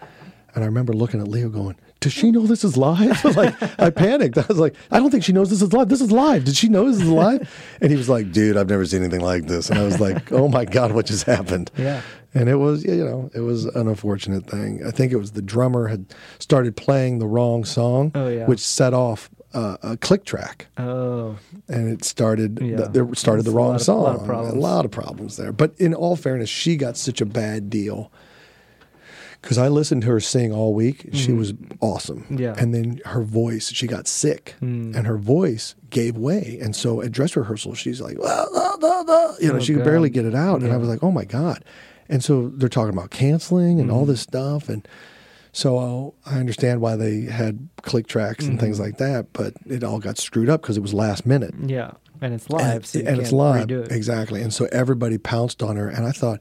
[0.54, 3.24] and I remember looking at Leo going, Does she know this is live?
[3.36, 4.38] like I panicked.
[4.38, 5.89] I was like, I don't think she knows this is live.
[5.89, 6.43] This is live.
[6.46, 7.50] Did she know this is live?
[7.82, 9.70] and he was like, Dude, I've never seen anything like this.
[9.70, 11.72] And I was like, Oh my God, what just happened?
[11.78, 12.02] Yeah.
[12.36, 14.82] And it was, you know, it was an unfortunate thing.
[14.86, 18.46] I think it was the drummer had started playing the wrong song, Oh, yeah.
[18.46, 21.38] which set off uh, a click track Oh,
[21.70, 22.76] and it started Yeah.
[22.78, 24.28] th- there started the It's a wrong lot of- song.
[24.28, 24.54] lot.
[24.54, 25.54] A lot of problems there.
[25.54, 28.12] But in all fairness, she got such a bad deal
[29.46, 31.08] because I listened to her sing all week.
[31.14, 32.22] She was awesome.
[32.24, 32.38] Mm-hmm.
[32.39, 32.54] Yeah.
[32.56, 32.62] Mm.
[32.62, 36.58] And then her voice, she got sick, and her voice gave way.
[36.62, 39.74] And so at dress rehearsal, she's like, "Ah, ah, ah, ah," you know, Oh, she
[39.74, 39.91] could God.
[39.91, 40.62] barely get it out.
[40.64, 41.64] And I was like, oh my god.
[42.10, 43.98] And so they're talking about canceling and Mm-hmm.
[43.98, 44.88] all this stuff and.
[45.52, 48.66] So I understand why they had click tracks and Mm-hmm.
[48.66, 51.91] things like that, but it all got screwed up because it was last minute yeah.
[52.20, 53.89] And it's live, and, so and it's live it.
[53.91, 56.39] exactly and so everybody pounced on her and i thought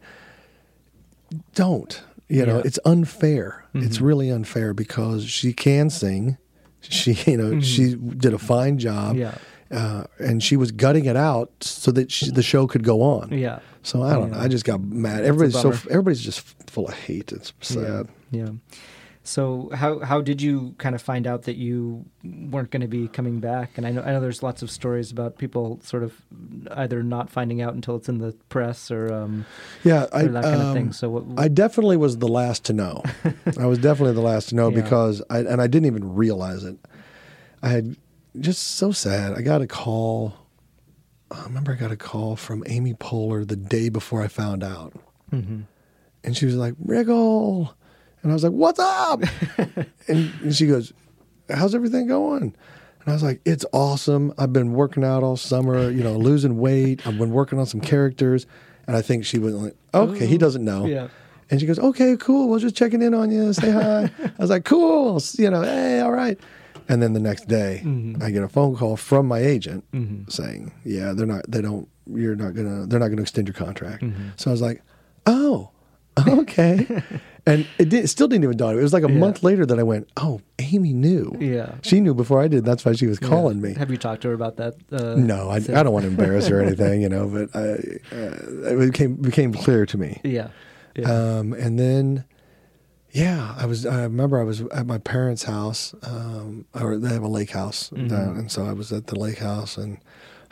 [1.54, 2.02] don't
[2.34, 2.58] you know Yeah.
[2.58, 2.66] Mm-hmm.
[2.68, 6.36] it's unfair it's really unfair because she can sing
[6.80, 9.20] she you know she did a fine job Mm-hmm.
[9.20, 9.34] Yeah.
[9.70, 13.30] uh, and she was gutting it out so that she, the show could go on
[13.32, 13.58] Yeah.
[13.82, 14.36] so i don't Yeah.
[14.38, 18.50] know i just got mad everybody's so everybody's just full of hate it's sad Yeah.
[19.26, 23.08] So how how did you kind of find out that you weren't going to be
[23.08, 23.70] coming back?
[23.78, 26.12] And I know I know there's lots of stories about people sort of
[26.72, 29.46] either not finding out until it's in the press or um,
[29.82, 30.86] Yeah, I, or that kind of thing.
[30.88, 33.02] um, So what, I definitely was the last to know.
[33.58, 34.82] I was definitely the last to know Yeah.
[34.82, 36.76] because I and I didn't even realize it.
[37.62, 37.96] I had
[38.40, 39.32] just so sad.
[39.32, 40.34] I got a call.
[41.30, 44.92] I remember I got a call from Amy Poehler the day before I found out,
[45.32, 45.62] Mm-hmm.
[46.22, 47.72] and she was like, "Riggle,"
[48.24, 49.22] and I was like, "What's up?"
[50.08, 50.92] and, and she goes,
[51.50, 52.54] "How's everything going?" And
[53.06, 54.32] I was like, "It's awesome.
[54.38, 55.90] I've been working out all summer.
[55.90, 57.06] You know, losing weight.
[57.06, 58.46] I've been working on some characters."
[58.86, 61.08] And I think she was like, "Okay, he doesn't know." Yeah.
[61.50, 62.48] And she goes, "Okay, cool.
[62.48, 63.52] We're just checking in on you.
[63.52, 65.20] Say hi." I was like, "Cool.
[65.34, 66.40] You know, hey, all right."
[66.88, 68.22] And then the next day, mm-hmm.
[68.22, 70.30] I get a phone call from my agent mm-hmm.
[70.30, 71.44] saying, "Yeah, they're not.
[71.46, 71.88] They don't.
[72.06, 72.86] You're not gonna.
[72.86, 74.28] They're not gonna extend your contract." Mm-hmm.
[74.36, 74.82] So I was like,
[75.26, 75.70] "Oh,
[76.26, 77.02] okay."
[77.46, 78.78] And it, did, it still didn't even dawn.
[78.78, 79.18] It was like a Yeah.
[79.18, 81.36] month later that I went, "Oh, Amy knew.
[81.40, 81.74] Yeah.
[81.82, 82.64] she knew before I did.
[82.64, 84.74] That's why she was calling me." have you talked to her about that?
[84.90, 87.28] Uh, No, I, I don't want to embarrass her or anything, you know.
[87.28, 87.60] But I,
[88.14, 90.20] uh, it became became clear to me.
[90.24, 90.48] Yeah.
[90.96, 91.10] Yeah.
[91.10, 92.24] Um, and then,
[93.10, 93.84] yeah, I was.
[93.86, 97.90] I remember I was at my parents' house, um, or they have a lake house
[97.90, 99.98] down, and so I was at the lake house and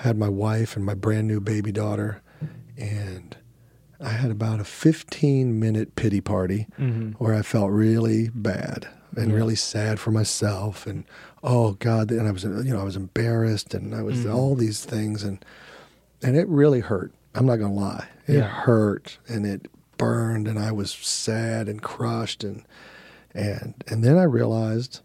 [0.01, 2.22] had my wife and my brand new baby daughter,
[2.76, 3.36] and
[4.03, 7.12] I had about a fifteen minute pity party mm-hmm.
[7.12, 11.05] where I felt really bad and really sad for myself, and
[11.42, 14.34] oh God, and I was, you know, I was embarrassed, and I was mm-hmm.
[14.34, 15.44] all these things, and
[16.22, 17.12] and it really hurt.
[17.34, 18.48] I'm not gonna lie, it Yeah.
[18.48, 22.64] hurt and it burned, and I was sad and crushed, and
[23.34, 25.00] and and then I realized,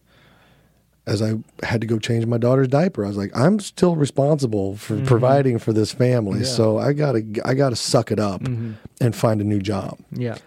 [1.07, 1.33] as I
[1.63, 5.57] had to go change my daughter's diaper, I was like, I'm still responsible for providing
[5.57, 6.43] for this family, Mm-hmm.
[6.43, 6.47] Yeah.
[6.47, 6.55] Mm-hmm.
[6.55, 10.37] so I gotta I gotta suck it up and find a new job, yeah.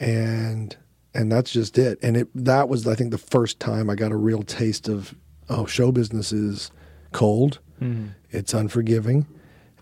[0.00, 0.76] and
[1.14, 1.98] and that's just it.
[2.02, 5.14] And it that was I think the first time I got a real taste of
[5.48, 6.70] oh, show business is
[7.12, 8.06] cold, Mm-hmm.
[8.30, 9.26] it's unforgiving,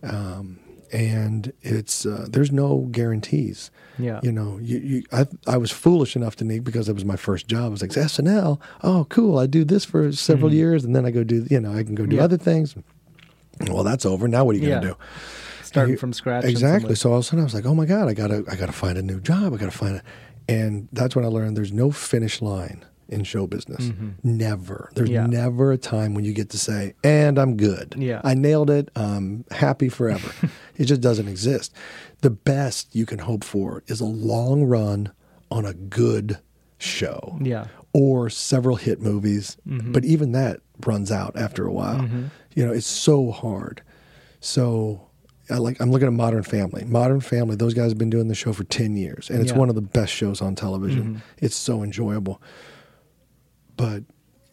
[0.02, 0.58] um,
[0.94, 3.70] and it's uh, there's no guarantees.
[3.98, 4.20] Yeah.
[4.22, 7.16] You know, you, you I I was foolish enough to need because it was my
[7.16, 7.64] first job.
[7.64, 8.60] I was like SNL.
[8.82, 9.38] Oh, cool.
[9.38, 11.94] I do this for several years, and then I go do you know I can
[11.94, 12.18] go do Mm-hmm.
[12.18, 12.24] Yeah.
[12.24, 12.74] other things.
[13.68, 14.26] Well, that's over.
[14.28, 14.80] Now what are you Yeah.
[14.80, 14.96] going to do?
[15.62, 16.44] Starting You- from scratch.
[16.44, 16.94] Exactly.
[16.94, 18.72] So all of a sudden I was like, oh my God, I gotta I gotta
[18.72, 19.52] find a new job.
[19.52, 20.02] I gotta find it.
[20.48, 23.86] And that's when I learned there's no finish line in show business.
[23.86, 24.10] Mm-hmm.
[24.22, 24.90] Never.
[24.94, 25.32] There's Mm-hmm.
[25.32, 25.40] Yeah.
[25.42, 27.94] never a time when you get to say, and I'm good.
[27.98, 28.20] Yeah.
[28.24, 28.88] I nailed it.
[28.96, 30.32] I'm happy forever.
[30.76, 31.74] it just doesn't exist.
[32.22, 35.12] The best you can hope for is a long run
[35.50, 36.38] on a good
[36.78, 37.66] show Yeah.
[37.92, 39.56] or several hit movies.
[39.68, 39.92] Mm-hmm.
[39.92, 42.00] But even that runs out after a while.
[42.00, 42.24] Mm-hmm.
[42.54, 43.82] You know, it's so hard.
[44.40, 45.08] So,
[45.50, 46.84] I like I'm looking at Modern Family.
[46.84, 49.58] Modern Family, those guys have been doing the show for 10 years and it's Yeah.
[49.58, 51.22] one of the best shows on television.
[51.38, 52.40] It's so enjoyable.
[53.76, 54.04] But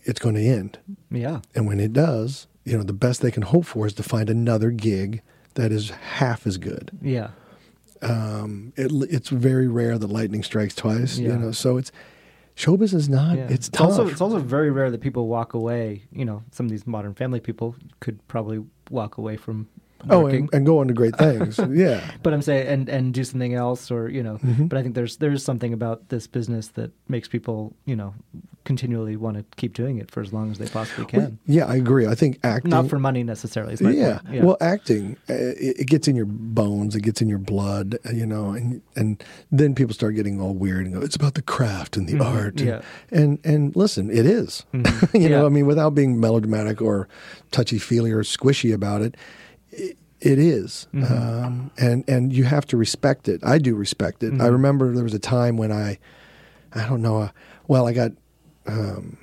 [0.03, 0.80] it's going to end.
[1.09, 1.41] Yeah.
[1.55, 4.30] And when it does, you know, the best they can hope for is to find
[4.30, 5.22] another gig
[5.55, 6.91] that is half as good.
[7.01, 7.30] Yeah.
[8.01, 11.30] Um, it, it's very rare that lightning strikes twice, Yeah.
[11.34, 11.51] you know.
[11.51, 11.91] So it's
[12.55, 13.47] show business is not Yeah.
[13.49, 13.88] it's tough.
[13.88, 16.03] also it's also very rare that people walk away.
[16.11, 19.67] You know, some of these modern family people could probably walk away from
[20.09, 21.59] Oh, and, and go on to great things.
[21.71, 22.01] yeah.
[22.23, 24.37] but I'm saying and and do something else or you know.
[24.37, 24.65] Mm-hmm.
[24.67, 28.13] But I think there's there's something about this business that makes people you know
[28.63, 31.39] continually want to keep doing it for as long as they possibly can.
[31.47, 32.05] Yeah, I agree.
[32.07, 32.69] I think acting.
[32.69, 33.73] Not for money necessarily.
[33.73, 34.19] Is my yeah.
[34.19, 34.43] point.
[34.43, 36.95] Well, acting, uh, it, it gets in your bones.
[36.95, 37.97] It gets in your blood.
[38.05, 41.33] uh, You know, and and then people start getting all weird and go, "It's about
[41.33, 42.81] the craft and the art." And, yeah.
[43.11, 44.63] And and listen, it is.
[44.73, 45.31] you know, Mm-hmm.
[45.31, 45.45] Yeah.
[45.45, 47.07] I mean, without being melodramatic or
[47.51, 49.15] touchy feely or squishy about it.
[49.72, 50.88] It it is.
[50.93, 51.13] Mm-hmm.
[51.45, 53.41] um, and and you have to respect it.
[53.43, 54.28] I do respect it.
[54.28, 54.45] I Mm-hmm.
[54.53, 55.97] remember there was a time when I,
[56.74, 57.22] I don't know.
[57.22, 57.30] Uh,
[57.67, 58.11] well, I got
[58.67, 59.17] um,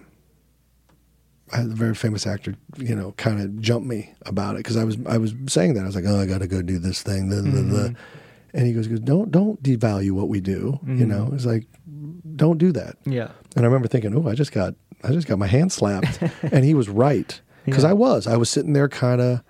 [1.52, 4.76] I had a very famous actor, you know, kind of jumped me about it because
[4.76, 6.78] I was I was saying that I was like, oh, I got to go do
[6.78, 7.88] this thing, blah, blah, blah.
[8.52, 11.30] and he goes, goes, don't don't devalue what we do, you know.
[11.32, 11.66] It's like,
[12.36, 12.96] don't do that.
[13.06, 13.30] Yeah.
[13.56, 14.74] And I remember thinking, oh, I just got
[15.04, 17.90] I just got my hand slapped, and he was right because Yeah.
[17.90, 19.40] I was I was sitting there kind of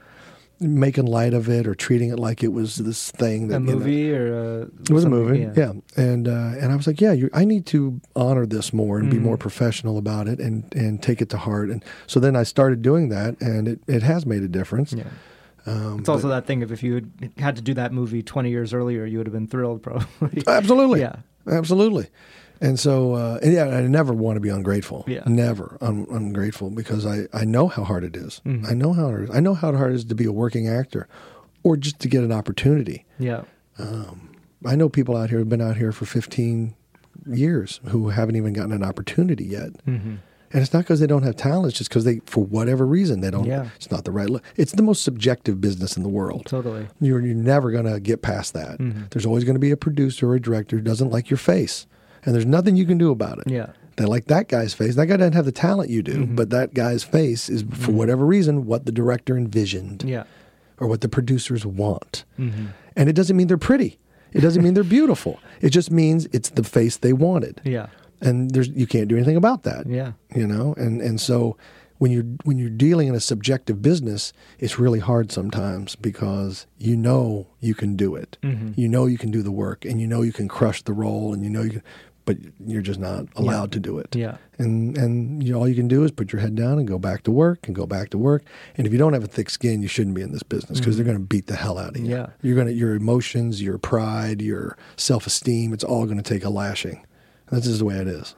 [0.60, 3.66] making light of it or treating it like it was this thing that A you
[3.66, 5.72] know- movie or a, it was a movie, yeah.
[5.96, 9.10] And uh, and I was like, yeah, you, I need to honor this more and
[9.10, 11.70] be more professional about it and and take it to heart.
[11.70, 14.92] And so then I started doing that, and it, it has made a difference.
[14.92, 15.04] Yeah.
[15.66, 18.48] Um, It's also that thing of if you had had to do that movie 20
[18.50, 20.42] years earlier, you would have been thrilled, probably.
[20.46, 21.16] absolutely, Yeah.
[21.46, 22.06] absolutely.
[22.60, 25.04] And so, uh, and yeah, I never want to be ungrateful.
[25.06, 25.22] Yeah.
[25.26, 28.40] Never un- ungrateful because I, I know how hard it is.
[28.44, 28.66] Mm-hmm.
[28.66, 29.36] I know how hard it is.
[29.36, 31.08] I know how hard it is to be a working actor
[31.62, 33.04] or just to get an opportunity.
[33.18, 33.42] yeah.
[34.66, 36.74] I know people out here who've been out here for 15,
[37.26, 39.72] years who haven't even gotten an opportunity yet.
[39.86, 40.16] Mm-hmm.
[40.50, 43.20] And it's not because they don't have talent; it's just because they, for whatever reason,
[43.20, 43.44] they don't.
[43.44, 43.68] Yeah.
[43.76, 44.42] It's not the right look.
[44.56, 46.46] It's the most subjective business in the world.
[46.46, 46.86] Totally.
[47.00, 48.78] You're, you're never going to get past that.
[48.78, 49.02] Mm-hmm.
[49.10, 51.86] There's always going to be a producer or a director who doesn't like your face,
[52.28, 53.48] and there's nothing you can do about it.
[53.48, 53.70] Yeah.
[53.96, 54.96] They like that guy's face.
[54.96, 56.34] That guy doesn't have the talent you do, Mm-hmm.
[56.36, 57.96] but that guy's face is, for mm-hmm.
[57.96, 60.24] whatever reason, what the director envisioned Yeah.
[60.76, 62.26] or what the producers want.
[62.38, 62.66] Mm-hmm.
[62.96, 63.98] And it doesn't mean they're pretty.
[64.34, 65.40] It doesn't mean they're beautiful.
[65.62, 67.62] It just means it's the face they wanted.
[67.64, 67.86] Yeah.
[68.20, 69.86] And there's you can't do anything about that.
[69.88, 70.12] Yeah.
[70.36, 71.56] You know, and and so
[71.98, 76.96] when you're when you're dealing in a subjective business, it's really hard sometimes because you
[76.96, 78.38] know you can do it.
[78.44, 78.80] Mm-hmm.
[78.80, 81.34] You know you can do the work and you know you can crush the role
[81.34, 81.82] and you know you can
[82.28, 84.14] but you're just not allowed to do it.
[84.14, 84.36] Yeah.
[84.58, 86.98] And and you know, all you can do is put your head down and go
[86.98, 88.44] back to work and go back to work.
[88.76, 90.98] And if you don't have a thick skin, you shouldn't be in this business because
[90.98, 91.14] they're mm-hmm.
[91.14, 92.10] going to beat the hell out of you.
[92.10, 92.26] Yeah.
[92.42, 96.50] You're going to your emotions, your pride, your self-esteem, it's all going to take a
[96.50, 96.98] lashing.
[97.46, 98.34] And that's just the way it is.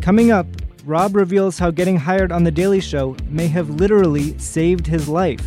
[0.00, 0.46] Coming up,
[0.86, 5.46] Rob reveals how getting hired on The Daily Show may have literally saved his life.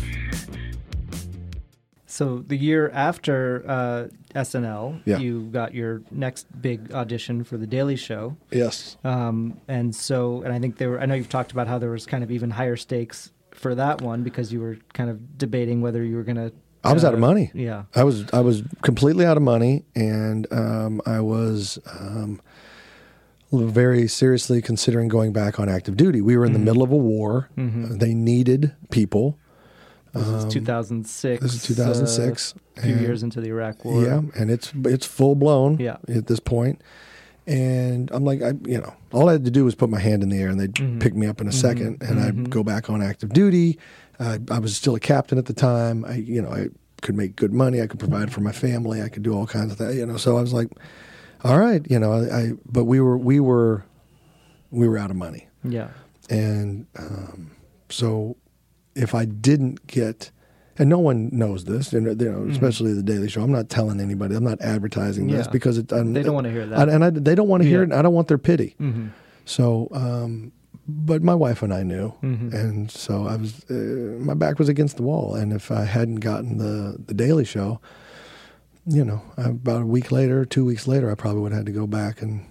[2.14, 4.06] So, the year after uh,
[4.36, 5.18] SNL, Yeah.
[5.18, 8.36] you got your next big audition for The Daily Show.
[8.52, 8.96] Yes.
[9.02, 11.90] Um, and so, and I think there were, I know you've talked about how there
[11.90, 15.80] was kind of even higher stakes for that one because you were kind of debating
[15.80, 16.52] whether you were going to.
[16.84, 17.50] I was out of money.
[17.52, 17.86] Yeah.
[17.96, 22.40] I was I was completely out of money, and um, I was um,
[23.52, 26.20] very seriously considering going back on active duty.
[26.20, 27.48] We were in the middle of a war.
[27.58, 29.36] Uh, they needed people.
[30.14, 31.40] This is 2006.
[31.42, 34.02] Um, this is 2006, uh, a few years into the Iraq War.
[34.04, 35.78] Yeah, and it's it's full blown.
[35.78, 35.96] Yeah.
[36.08, 36.80] at this point.
[37.46, 40.22] And I'm like, I, you know, all I had to do was put my hand
[40.22, 40.98] in the air, and they'd Mm-hmm.
[41.00, 43.78] pick me up in a 2nd and I'd go back on active duty.
[44.18, 46.04] Uh, I was still a captain at the time.
[46.06, 46.68] I, you know, I
[47.02, 47.82] could make good money.
[47.82, 49.02] I could provide for my family.
[49.02, 49.96] I could do all kinds of things.
[49.96, 50.68] You know, so I was like,
[51.42, 52.36] all right, you know, I.
[52.38, 53.84] I but we were we were
[54.70, 55.88] we were out of money, Yeah.
[56.30, 57.50] and um,
[57.90, 58.36] so
[58.94, 60.30] if I didn't get,
[60.78, 63.42] and no one knows this, and you know, especially the Daily Show.
[63.42, 64.34] I'm not telling anybody.
[64.34, 66.88] I'm not advertising this because it, They don't wanna hear that.
[66.88, 67.84] I- and I, they don't want to hear it.
[67.84, 68.74] And I don't want their pity.
[68.80, 69.08] Mm-hmm.
[69.44, 70.52] So, um,
[70.86, 72.54] but my wife and I knew, Mm-hmm.
[72.54, 73.74] and so I was, uh,
[74.20, 75.34] my back was against the wall.
[75.34, 77.80] And if I hadn't gotten the the Daily Show,
[78.86, 81.72] you know, about a week later, two weeks later, I probably would have had to
[81.72, 82.44] go back and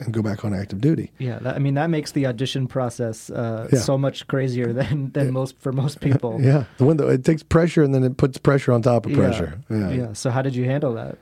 [0.00, 1.10] and go back on active duty.
[1.18, 3.78] Yeah, that, I mean that makes the audition process uh, Yeah.
[3.80, 6.38] so much crazier than than most for most people.
[6.42, 9.18] Yeah, the window it takes pressure and then it puts pressure on top of Yeah.
[9.18, 9.58] pressure.
[9.70, 10.12] Yeah, yeah.
[10.14, 11.16] So how did you handle that?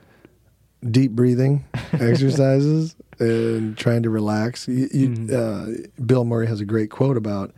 [0.91, 4.65] deep breathing exercises and trying to relax.
[4.67, 5.35] You, you, Mm-hmm.
[5.35, 7.51] uh, Bill Murray has a great quote about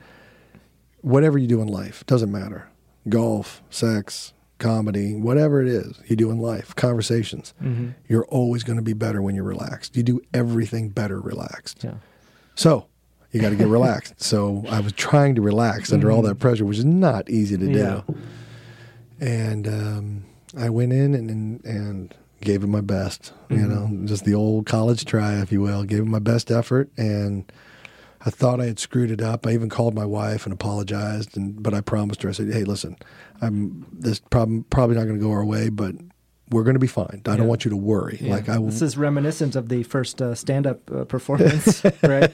[1.01, 2.67] whatever you do in life doesn't matter.
[3.09, 7.53] Golf, sex, comedy, whatever it is you do in life, conversations.
[7.61, 7.89] Mm-hmm.
[8.07, 9.97] You're always going to be better when you're relaxed.
[9.97, 11.83] You do everything better relaxed.
[11.83, 11.95] Yeah.
[12.55, 12.85] So
[13.31, 14.13] you got to get relaxed.
[14.23, 17.65] So I was trying to relax under all that pressure, which is not easy to
[17.65, 17.73] do.
[17.73, 18.11] Mm-hmm.
[18.13, 19.27] Yeah.
[19.27, 20.25] And um,
[20.57, 23.33] I went in and, and and gave it my best.
[23.49, 23.69] You Mm-hmm.
[24.01, 25.83] know, just the old college try, if you will.
[25.83, 27.51] Gave it my best effort, and
[28.25, 29.47] I thought I had screwed it up.
[29.47, 32.29] I even called my wife and apologized, and but I promised her.
[32.29, 32.95] I said, "Hey, listen,
[33.41, 35.95] I'm this problem probably not going to go our way, but
[36.51, 37.21] we're going to be fine.
[37.25, 37.37] I Yeah.
[37.37, 38.19] don't want you to worry.
[38.21, 38.33] Yeah.
[38.35, 42.31] Like I will." This is reminiscent of the first uh, stand-up uh, performance, right?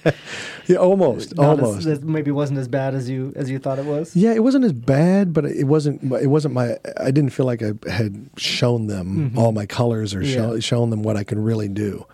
[0.67, 1.85] yeah, almost, Not as- almost.
[1.85, 4.13] that maybe wasn't as bad as you as you thought it was.
[4.15, 6.03] Yeah, it wasn't as bad, but it wasn't.
[6.21, 6.77] It wasn't my.
[6.99, 10.59] I didn't feel like I had shown them all my colors or show, Mm-hmm.
[10.59, 12.05] Shown them what I can really do.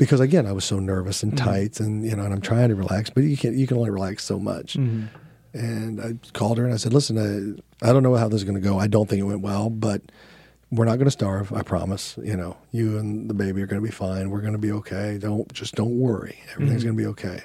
[0.00, 1.44] Because again, I was so nervous and Mm-hmm.
[1.44, 3.90] tight, and you know, and I'm trying to relax, but you can you can only
[3.90, 4.74] relax so much.
[4.78, 5.06] Mm-hmm.
[5.52, 7.18] And I called her and I said, "Listen,
[7.82, 8.78] I, I don't know how this is going to go.
[8.78, 10.00] I don't think it went well, but
[10.70, 11.52] we're not going to starve.
[11.52, 12.16] I promise.
[12.22, 14.30] You know, you and the baby are going to be fine.
[14.30, 15.18] We're going to be okay.
[15.18, 16.40] Don't just don't worry.
[16.52, 16.96] Everything's Mm-hmm.
[16.96, 17.44] going to be okay."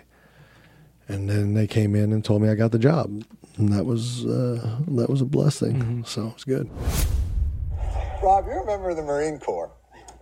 [1.09, 3.21] And then they came in and told me I got the job,
[3.57, 5.75] and that was uh, that was a blessing.
[5.75, 6.03] Mm-hmm.
[6.03, 6.69] So it's good.
[8.23, 9.71] Rob, you're a member of the Marine Corps.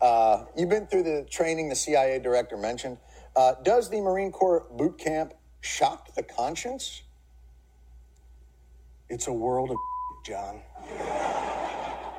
[0.04, 2.98] Uh, you've been through the training the CIA director mentioned.
[3.38, 7.04] Uh, does the Marine Corps boot camp shock the conscience?
[9.08, 9.78] It's a world of
[10.26, 10.60] Jon.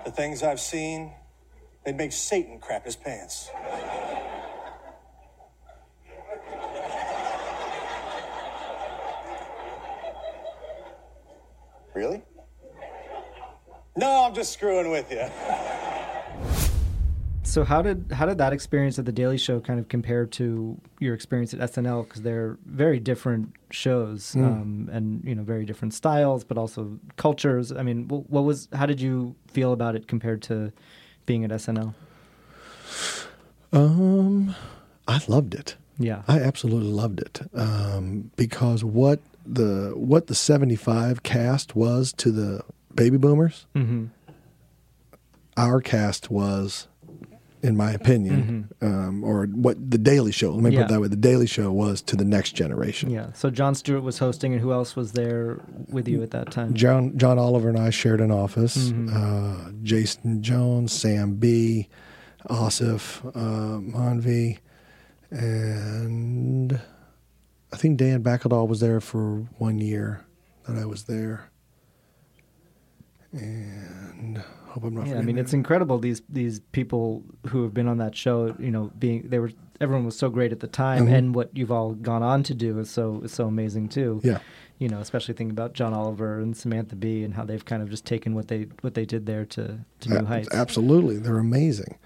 [0.07, 1.13] The things I've seen,
[1.85, 3.51] they'd make Satan crap his pants.
[11.93, 12.23] Really?
[13.95, 15.29] No, I'm just screwing with you.
[17.45, 20.81] So how did how did that experience at the Daily Show kind of compare to
[20.99, 22.05] your experience at SNL?
[22.09, 24.45] Because they're very different shows, Hmm.
[24.45, 27.71] um, and you know very different styles, but also cultures.
[27.71, 30.73] I mean, what was how did you feel about it compared to
[31.27, 31.95] being at SNL?
[33.73, 34.55] Um,
[35.07, 35.77] I loved it.
[35.99, 36.23] Yeah.
[36.27, 42.63] I absolutely loved it um, because what the what the '75 cast was to the
[42.95, 44.07] baby boomers, Mm-hmm.
[45.57, 46.89] our cast was,
[47.65, 50.51] in my opinion, um, or what the Daily Show.
[50.53, 50.83] Let me put Mm-hmm.
[50.83, 53.11] It that way: the Daily Show was to the next generation.
[53.11, 53.33] Yeah.
[53.33, 56.75] So Jon Stewart was hosting, and who else was there with you at that time?
[56.75, 58.77] John John Oliver and I shared an office.
[58.77, 59.17] Mm-hmm.
[59.17, 61.89] Uh, Jason Jones, Sam Bee,
[62.51, 64.59] Aasif uh, Mandvi,
[65.31, 66.79] and
[67.73, 70.25] I think Dan Bakkedahl was there for one year
[70.69, 71.51] that I was there.
[73.33, 74.43] And
[74.75, 75.07] hope I'm not.
[75.07, 78.55] Yeah, I mean it's incredible these these people who have been on that show.
[78.59, 79.51] You know, being they were
[79.81, 81.13] everyone was so great at the time, Mhm.
[81.13, 84.21] and what you've all gone on to do is so is so amazing too.
[84.25, 84.39] Yeah.
[84.79, 87.89] You know, especially thinking about John Oliver and Samantha Bee and how they've kind of
[87.91, 90.49] just taken what they what they did there to to new A- heights.
[90.53, 91.97] Absolutely, they're amazing.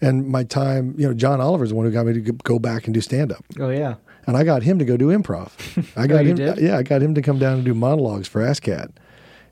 [0.00, 2.84] And my time, you know, John Oliver's the one who got me to go back
[2.86, 3.44] and do stand up.
[3.58, 3.94] Oh yeah.
[4.26, 5.50] and I got him to go do improv.
[5.96, 6.58] I got Oh, him, did?
[6.58, 8.90] yeah, I got him to come down and do monologues for ASSSSCAT.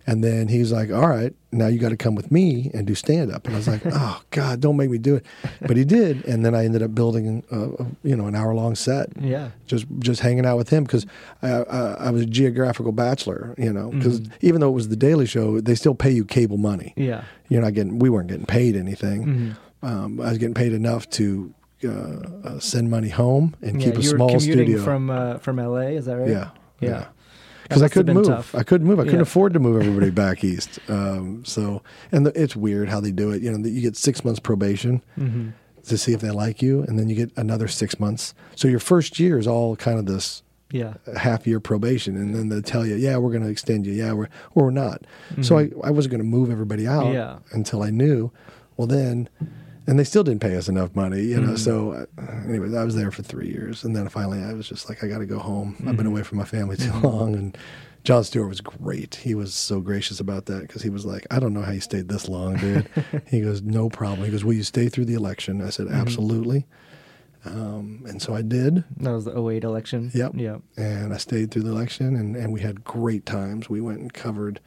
[0.09, 2.95] And then he's like, "All right, now you got to come with me and do
[2.95, 5.27] stand up." And I was like, "Oh God, don't make me do it."
[5.61, 8.55] But he did, and then I ended up building, a, a, you know, an hour
[8.55, 9.09] long set.
[9.21, 9.51] Yeah.
[9.67, 11.07] just just hanging out with him because
[11.43, 13.91] I, I, I was a geographical bachelor, you know.
[13.91, 14.47] Because Mm-hmm.
[14.47, 16.95] even though it was the Daily Show, they still pay you cable money.
[16.97, 17.25] Yeah.
[17.49, 17.99] You're not getting.
[17.99, 19.25] We weren't getting paid anything.
[19.27, 19.87] Mm-hmm.
[19.87, 21.53] Um, I was getting paid enough to
[21.85, 21.89] uh,
[22.45, 24.83] uh, send money home and yeah, keep a small studio.
[24.83, 26.29] from uh, from LA, is that right?
[26.31, 26.51] Yeah,
[26.81, 26.89] Yeah.
[26.91, 27.07] yeah.
[27.69, 28.27] Because I couldn't move.
[28.27, 28.55] tough.
[28.55, 28.99] I couldn't move.
[29.01, 29.23] I couldn't Yeah.
[29.23, 30.79] afford to move everybody back east.
[30.89, 33.43] Um, so, and the, it's weird how they do it.
[33.43, 35.49] You know, that you get six months probation Mm-hmm.
[35.85, 38.35] to see if they like you, and then you get another six months.
[38.55, 40.43] So your first year is all kind of this
[40.73, 40.95] Yeah.
[41.17, 44.13] half year probation, and then they tell you, yeah, we're going to extend you, yeah,
[44.13, 45.05] we're or we're not.
[45.43, 47.15] So I, I wasn't going to move everybody out Mm-hmm.
[47.15, 47.39] Yeah.
[47.53, 48.31] until I knew.
[48.77, 49.29] Well, then,
[49.87, 51.57] and they still didn't pay us enough money, you know.
[51.57, 54.89] So uh, anyway, I was there for three years, and then finally I was just
[54.89, 55.77] like, I got to go home.
[55.81, 55.97] I've Mm-hmm.
[55.97, 57.57] been away from my family too long, and.
[58.05, 59.17] Jon Stewart was great.
[59.17, 61.81] He was so gracious about that because he was like, I don't know how you
[61.81, 62.89] stayed this long, dude.
[63.27, 64.25] he goes, No problem.
[64.25, 65.61] He goes, Will you stay through the election?
[65.61, 66.67] I said, Absolutely.
[67.45, 68.85] Um, and so I did.
[68.99, 70.13] That was the 08 election.
[70.15, 70.33] Yep.
[70.37, 70.63] Yep.
[70.77, 73.69] And I stayed through the election, and, and we had great times.
[73.69, 74.61] We went and covered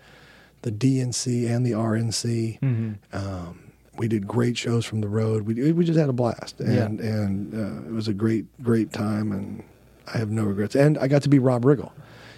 [0.63, 2.59] the DNC and the RNC.
[2.59, 2.93] Mm-hmm.
[3.17, 3.68] Um,
[3.99, 5.43] we did great shows from the road.
[5.43, 6.85] We we just had a blast, Yeah.
[6.85, 9.63] and and uh, it was a great great time, and
[10.13, 10.75] I have no regrets.
[10.75, 11.91] And I got to be Rob Riggle.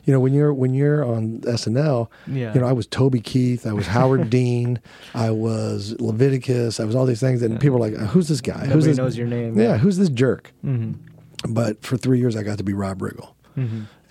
[0.03, 2.53] You know, when you're when you're on SNL, Yeah.
[2.55, 4.79] you know, I was Toby Keith, I was Howard Dean,
[5.13, 8.65] I was Leviticus, I was all these things, and people were like, "Who's this guy?
[8.65, 8.97] who's this?
[8.97, 9.59] knows your name.
[9.59, 11.53] Yeah, who's this jerk?" Mm-hmm.
[11.53, 13.33] But for three years, I got to be Rob Riggle.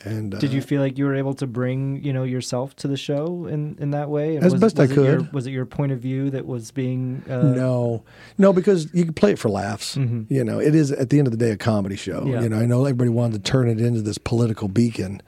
[0.02, 2.88] And uh, Did you feel like you were able to bring, you know, yourself to
[2.88, 4.36] the show in, in that way?
[4.36, 5.32] And As was, best I was it your- could.
[5.32, 7.22] was it your point of view that was being?
[7.28, 8.02] Uh, No,
[8.38, 9.96] no, because you can play it for laughs.
[9.96, 12.20] You know, it is at the end of the day a comedy show.
[12.20, 12.28] Mm-hmm.
[12.30, 12.42] Yeah.
[12.42, 15.20] You know, I know everybody wanted to turn it into this political beacon,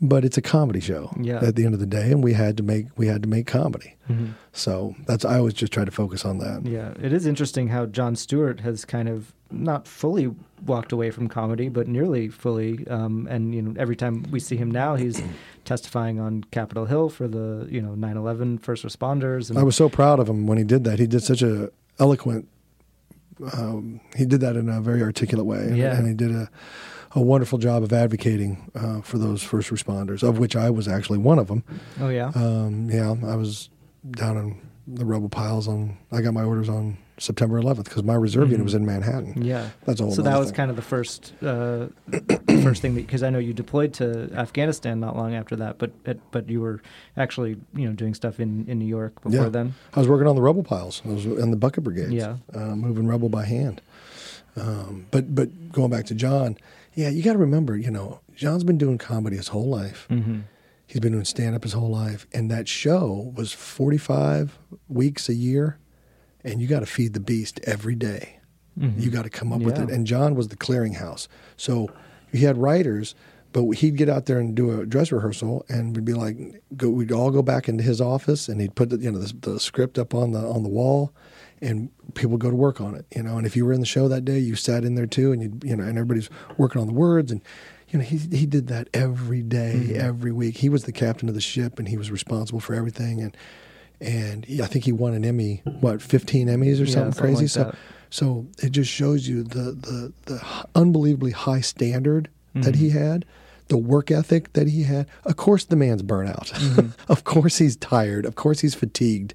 [0.00, 1.04] but it's a comedy show.
[1.06, 1.24] Mm-hmm.
[1.24, 1.44] Yeah.
[1.44, 3.46] At the end of the day, and we had to make we had to make
[3.46, 3.94] comedy.
[4.10, 4.26] Mm-hmm.
[4.52, 6.66] So that's I always just try to focus on that.
[6.66, 10.32] Yeah, it is interesting how Jon Stewart has kind of not fully
[10.66, 12.86] walked away from comedy, but nearly fully.
[12.88, 15.22] Um, and you know, every time we see him now, he's
[15.64, 19.50] testifying on Capitol Hill for the you know 9/11 first responders.
[19.50, 20.98] And I was so proud of him when he did that.
[20.98, 22.48] He did such a eloquent.
[23.54, 25.96] Um, he did that in a very articulate way, and, Yeah.
[25.96, 26.50] and he did a,
[27.12, 31.18] a wonderful job of advocating uh, for those first responders, of which I was actually
[31.18, 31.64] one of them.
[32.00, 33.70] oh yeah, Um, yeah, I was
[34.10, 34.60] down in
[34.94, 35.96] the rubble piles on.
[36.12, 39.30] I got my orders on September 11th because my reserve unit was in Manhattan.
[39.34, 39.42] Mm-hmm.
[39.42, 39.68] yeah.
[39.84, 40.10] that's all.
[40.12, 40.56] So that was thing.
[40.56, 41.86] kind of the first uh,
[42.62, 45.90] first thing because I know you deployed to Afghanistan not long after that, but
[46.30, 46.80] but you were
[47.16, 49.48] actually you know doing stuff in, in New York before Yeah.
[49.48, 49.74] then.
[49.94, 51.02] I was working on the rubble piles.
[51.04, 52.12] I was in the bucket brigades.
[52.12, 52.36] Yeah.
[52.54, 53.80] uh, moving rubble by hand.
[54.56, 56.56] Um, but but going back to Jon,
[56.94, 60.06] yeah, you got to remember, you know, Jon's been doing comedy his whole life.
[60.10, 60.40] Mm-hmm.
[60.90, 65.34] He's been doing stand up his whole life, and that show was 45 weeks a
[65.34, 65.78] year,
[66.42, 68.40] and you got to feed the beast every day.
[68.76, 69.00] Mm-hmm.
[69.00, 69.88] You got to come up with it.
[69.88, 71.28] And Jon was the clearinghouse.
[71.56, 71.92] So
[72.32, 73.14] he had writers,
[73.52, 76.88] but he'd get out there and do a dress rehearsal, and we'd be like, go,
[76.90, 79.60] we'd all go back into his office, and he'd put the, you know the, the
[79.60, 81.14] script up on the on the wall,
[81.60, 83.06] and people would go to work on it.
[83.14, 85.06] You know, and if you were in the show that day, you sat in there
[85.06, 87.42] too, and you you know, and everybody's working on the words, and
[87.90, 90.56] you know, he he did that every day, every week.
[90.58, 93.36] He was the captain of the ship, and he was responsible for everything, and
[94.00, 97.42] and I think he won an Emmy, what, 15 Emmys or Yeah, something something crazy.
[97.42, 97.74] like so, that.
[98.08, 102.80] so it just shows you the the the unbelievably high standard that Mm-hmm.
[102.80, 103.24] he had,
[103.68, 105.06] the work ethic that he had.
[105.24, 106.48] Of course, the man's burnout.
[106.52, 106.90] Mm-hmm.
[107.12, 108.24] of course, he's tired.
[108.26, 109.34] Of course, he's fatigued.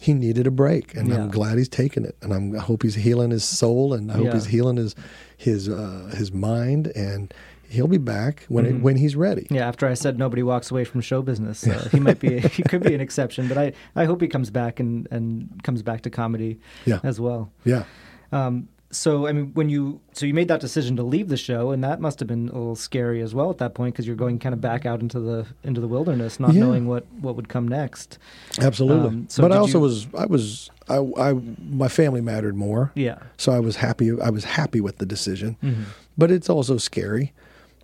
[0.00, 1.16] he needed a break, and Yeah.
[1.16, 2.16] I'm glad he's taken it.
[2.22, 4.34] And I'm, I hope he's healing his soul, and I hope Yeah.
[4.34, 4.94] he's healing his
[5.36, 7.34] his uh, his mind, and
[7.68, 8.76] he'll be back when Mm-hmm.
[8.76, 9.46] it, when he's ready.
[9.50, 12.62] Yeah, after I said nobody walks away from show business, uh, he might be he
[12.62, 16.02] could be an exception, but I, I hope he comes back and, and comes back
[16.02, 17.00] to comedy Yeah.
[17.02, 17.50] as well.
[17.64, 17.84] Yeah.
[18.32, 21.72] Um, so I mean, when you so you made that decision to leave the show,
[21.72, 24.16] and that must have been a little scary as well at that point because you're
[24.16, 26.60] going kind of back out into the into the wilderness, not Yeah.
[26.60, 28.16] knowing what what would come next.
[28.58, 29.08] Absolutely.
[29.08, 31.34] Um, so but I also you- was I was I, I
[31.68, 32.90] my family mattered more.
[32.94, 33.18] Yeah.
[33.36, 35.58] So I was happy I was happy with the decision.
[35.62, 35.82] Mm-hmm.
[36.16, 37.34] But it's also scary.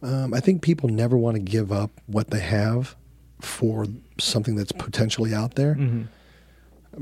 [0.05, 2.95] Um, I think people never want to give up what they have
[3.41, 3.87] for
[4.19, 5.75] something that's potentially out there.
[5.75, 6.03] Mm-hmm.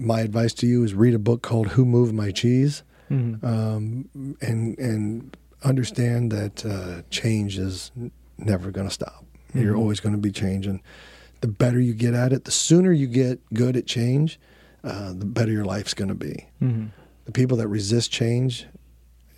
[0.07, 3.45] My advice to you is read a book called Who Moved My Cheese, Mm-hmm.
[3.45, 4.09] um,
[4.41, 9.27] and and understand that uh, change is n- never going to stop.
[9.53, 10.81] You're always going to be changing.
[11.43, 14.41] The better you get at it, the sooner you get good at change,
[14.83, 16.47] uh, the better your life's going to be.
[16.63, 16.87] Mm-hmm.
[17.27, 18.65] The people that resist change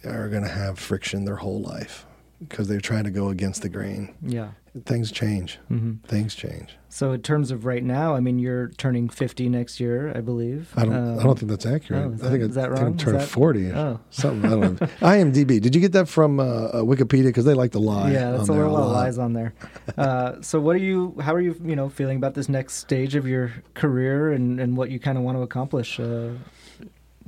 [0.04, 2.06] are going to have friction their whole life
[2.41, 4.14] because they're trying to go against the grain.
[4.22, 4.51] Yeah.
[4.87, 5.61] Things change.
[5.70, 6.05] Mm-hmm.
[6.09, 6.76] Things change.
[6.89, 10.72] So in terms of right now, I mean, you're turning 50 next year, I believe.
[10.76, 10.93] I don't.
[10.95, 12.05] Um, I don't think that's accurate.
[12.05, 12.87] oh, is I think that- I, is that I think wrong?
[12.89, 13.72] I'm Is turning that- forty.
[13.72, 14.01] Oh.
[14.11, 14.45] something.
[14.47, 14.87] I don't know.
[15.01, 15.61] IMDb.
[15.61, 17.26] Did you get that from uh, uh, Wikipedia?
[17.26, 18.11] Because they like to lie.
[18.11, 18.93] Yeah, that's on a there lot of lot.
[18.95, 19.55] lies on there.
[19.97, 21.14] Uh, so, what are you?
[21.20, 21.55] How are you?
[21.64, 25.16] You know, feeling about this next stage of your career and, and what you kind
[25.18, 26.01] of want to accomplish?
[26.01, 26.30] Uh,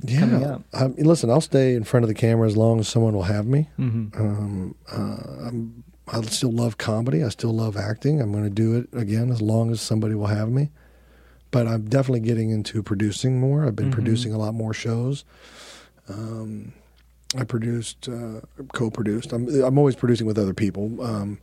[0.03, 0.59] Yeah.
[0.73, 3.23] I mean, listen, I'll stay in front of the camera as long as someone will
[3.23, 3.69] have me.
[3.79, 4.17] mhm.
[4.19, 7.23] Um, uh, I'm, I still love comedy.
[7.23, 8.21] I still love acting.
[8.21, 10.69] I'm going to do it again as long as somebody will have me.
[11.51, 13.65] But I'm definitely getting into producing more.
[13.65, 13.93] I've been Mhm.
[13.93, 15.23] producing a lot more shows.
[16.09, 16.73] Um,
[17.37, 18.41] I produced, uh,
[18.73, 19.33] co-produced.
[19.33, 21.39] I'm, I'm always producing with other people, um,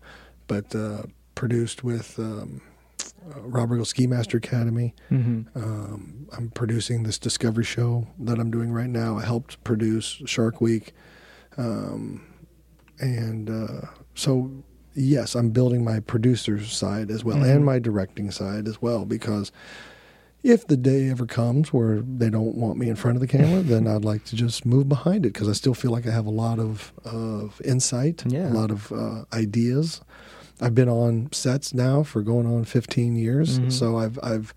[0.46, 1.02] but uh,
[1.34, 2.62] produced with um,
[3.26, 4.94] uh, Rob Riggle Ski Master Academy.
[5.10, 5.46] Mhm.
[5.56, 9.18] Um, I'm producing this Discovery show that I'm doing right now.
[9.18, 10.92] I helped produce Shark Week.
[11.56, 12.22] Um,
[13.00, 14.50] and uh, so,
[14.94, 19.50] yes, I'm building my producer side as well and my directing side as well because
[20.42, 23.62] if the day ever comes where they don't want me in front of the camera,
[23.62, 26.26] then I'd like to just move behind it because I still feel like I have
[26.26, 28.52] a lot of, of insight, Yeah.
[28.52, 30.00] a lot of uh, ideas.
[30.60, 34.54] I've been on sets now for going on 15 years, so I've I've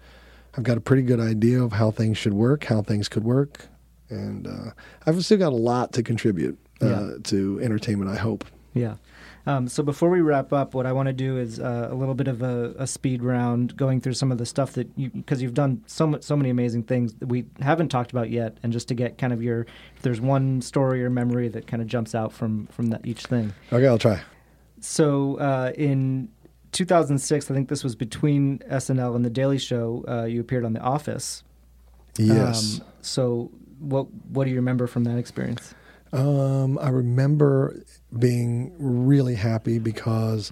[0.56, 3.66] I've got a pretty good idea of how things should work, how things could work,
[4.10, 4.72] and uh,
[5.06, 7.10] I've still got a lot to contribute uh, Yeah.
[7.24, 8.12] to entertainment.
[8.12, 8.45] I hope.
[8.74, 8.95] Yeah.
[9.48, 12.14] Um, so before we wrap up, what I want to do is uh, a little
[12.16, 15.41] bit of a, a speed round, going through some of the stuff that you because
[15.41, 18.88] you've done so so many amazing things that we haven't talked about yet, and just
[18.89, 19.62] to get kind of your
[19.95, 23.24] if there's one story or memory that kind of jumps out from from that each
[23.26, 23.54] thing.
[23.72, 24.22] Okay, I'll try.
[24.80, 26.30] So uh, in
[26.71, 30.03] 2006, I think this was between SNL and The Daily Show.
[30.07, 31.43] Uh, you appeared on The Office.
[32.17, 32.80] Yes.
[32.80, 35.73] Um, so what what do you remember from that experience?
[36.13, 37.84] Um, I remember
[38.17, 40.51] being really happy because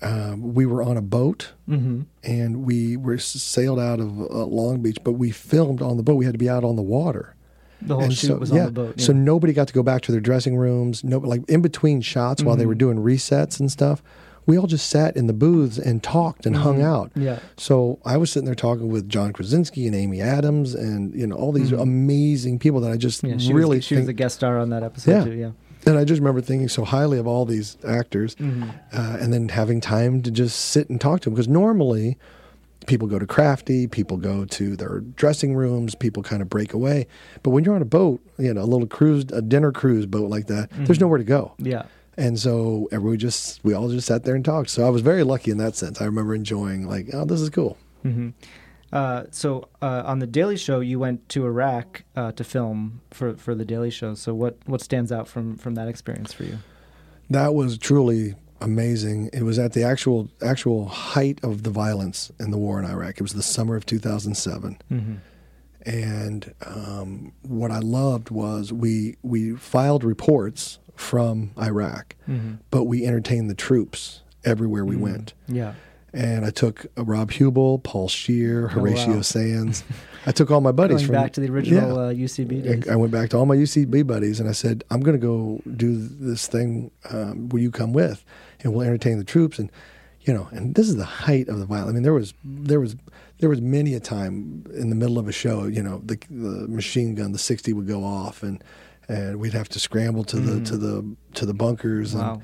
[0.00, 2.02] um, we were on a boat Mm-hmm.
[2.24, 6.14] and we were sailed out of uh, Long Beach, but we filmed on the boat.
[6.16, 7.34] We had to be out on the water.
[7.82, 9.00] The whole And shoot so, was yeah, on the boat.
[9.00, 11.02] So nobody got to go back to their dressing rooms.
[11.04, 12.68] No, like in between shots while they Mm-hmm.
[12.68, 14.02] were doing resets and stuff,
[14.46, 17.10] we all just sat in the booths and talked and hung out.
[17.10, 17.22] Mm-hmm.
[17.22, 17.38] Yeah.
[17.56, 21.36] So I was sitting there talking with John Krasinski and Amy Adams and you know
[21.36, 23.38] all these amazing people that I just Mm-hmm.
[23.38, 25.24] Yeah, she really was, she was think- a guest star on that episode Yeah.
[25.24, 25.32] too.
[25.32, 25.50] Yeah.
[25.86, 28.64] and I just remember thinking so highly of all these actors, Mm-hmm.
[28.92, 32.18] uh, and then having time to just sit and talk to them because normally
[32.86, 37.06] people go to crafty, people go to their dressing rooms, people kind of break away.
[37.42, 40.30] But when you're on a boat, you know, a little cruise, a dinner cruise boat
[40.30, 41.54] like that, there's nowhere to go.
[41.58, 41.84] Yeah.
[42.16, 44.70] And so everybody just, we all just sat there and talked.
[44.70, 46.00] So I was very lucky in that sense.
[46.00, 47.78] I remember enjoying like, oh, this is cool.
[48.92, 53.34] Uh, so uh, on the Daily Show, you went to Iraq uh, to film for
[53.36, 54.14] for the Daily Show.
[54.14, 56.58] So what what stands out from from that experience for you?
[57.28, 59.30] That was truly amazing.
[59.32, 63.16] It was at the actual actual height of the violence in the war in Iraq.
[63.16, 64.78] It was the summer of 2007.
[65.86, 72.14] And um, what I loved was we we filed reports from Iraq,
[72.70, 75.32] but we entertained the troops everywhere we went.
[75.48, 75.74] Yeah.
[76.12, 79.20] And I took uh, Rob Huebel, Paul Scheer, Horatio Oh, wow.
[79.34, 79.84] Sanz.
[80.26, 82.02] I took all my buddies Going from back to the original Yeah.
[82.02, 82.88] uh, UCB days.
[82.88, 85.62] I went back to all my UCB buddies and I said, I'm going to go
[85.76, 86.90] do this thing.
[87.10, 88.24] Um, will you come with?
[88.62, 89.58] And we'll entertain the troops.
[89.58, 89.70] And,
[90.22, 91.90] you know, and this is the height of the violence.
[91.90, 92.96] I mean, there was, there was,
[93.38, 96.68] there was many a time in the middle of a show, you know, the, the
[96.68, 98.62] machine gun, the 60 would go off and,
[99.08, 100.66] and we'd have to scramble to the, mm.
[100.66, 102.14] to the, to the bunkers.
[102.14, 102.34] Wow.
[102.34, 102.42] And,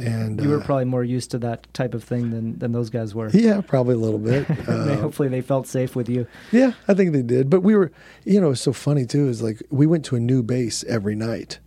[0.00, 2.90] And You were uh, probably more used to that type of thing than, than those
[2.90, 3.28] guys were.
[3.30, 4.46] yeah, probably a little bit.
[4.70, 6.26] Uh, hopefully they felt safe with you.
[6.52, 7.50] Yeah, I think they did.
[7.50, 7.90] But we were,
[8.24, 9.28] you know, it's so funny too.
[9.28, 11.58] Is like we went to a new base every night.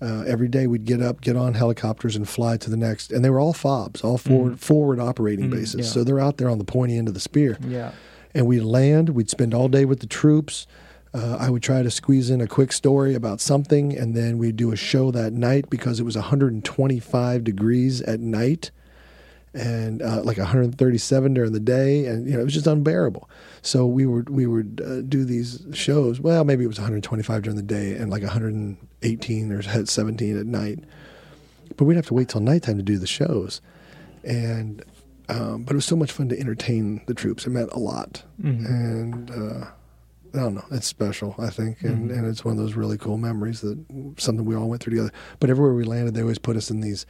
[0.00, 3.10] Uh, every day we'd get up, get on helicopters, and fly to the next.
[3.12, 5.74] And they were all FOBs, all forward forward operating bases.
[5.80, 5.84] yeah.
[5.84, 7.58] So they're out there on the pointy end of the spear.
[7.66, 7.92] Yeah.
[8.34, 9.10] And we'd land.
[9.10, 10.66] We'd spend all day with the troops.
[11.14, 14.56] Uh, I would try to squeeze in a quick story about something, and then we'd
[14.56, 18.70] do a show that night because it was 125 degrees at night
[19.54, 23.28] and uh, like 137 during the day, and you know it was just unbearable.
[23.60, 26.20] So we would we would uh, do these shows.
[26.20, 30.78] Well, maybe it was 125 during the day and like 118 or 17 at night.
[31.76, 33.60] But we'd have to wait till nighttime to do the shows,
[34.24, 34.82] and
[35.28, 37.46] um, but it was so much fun to entertain the troops.
[37.46, 39.66] It meant a lot, and uh,
[40.34, 41.34] I don't know, it's special.
[41.38, 43.78] I think, and, and it's one of those really cool memories that
[44.18, 45.12] something we all went through together.
[45.40, 47.06] But everywhere we landed, they always put us in these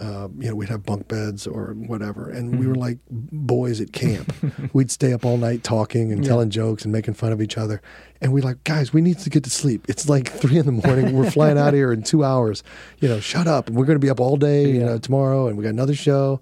[0.00, 3.92] uh, you know, we'd have bunk beds or whatever, and we were like boys at
[3.92, 4.34] camp.
[4.72, 7.80] we'd stay up all night talking and telling jokes and making fun of each other.
[8.20, 9.84] And we're like, guys, we need to get to sleep.
[9.88, 11.12] It's like three in the morning.
[11.14, 12.64] We're flying out here in two hours.
[13.00, 13.68] You know, shut up.
[13.68, 14.70] And we're going to be up all day.
[14.72, 16.40] You know, tomorrow, and we got another show,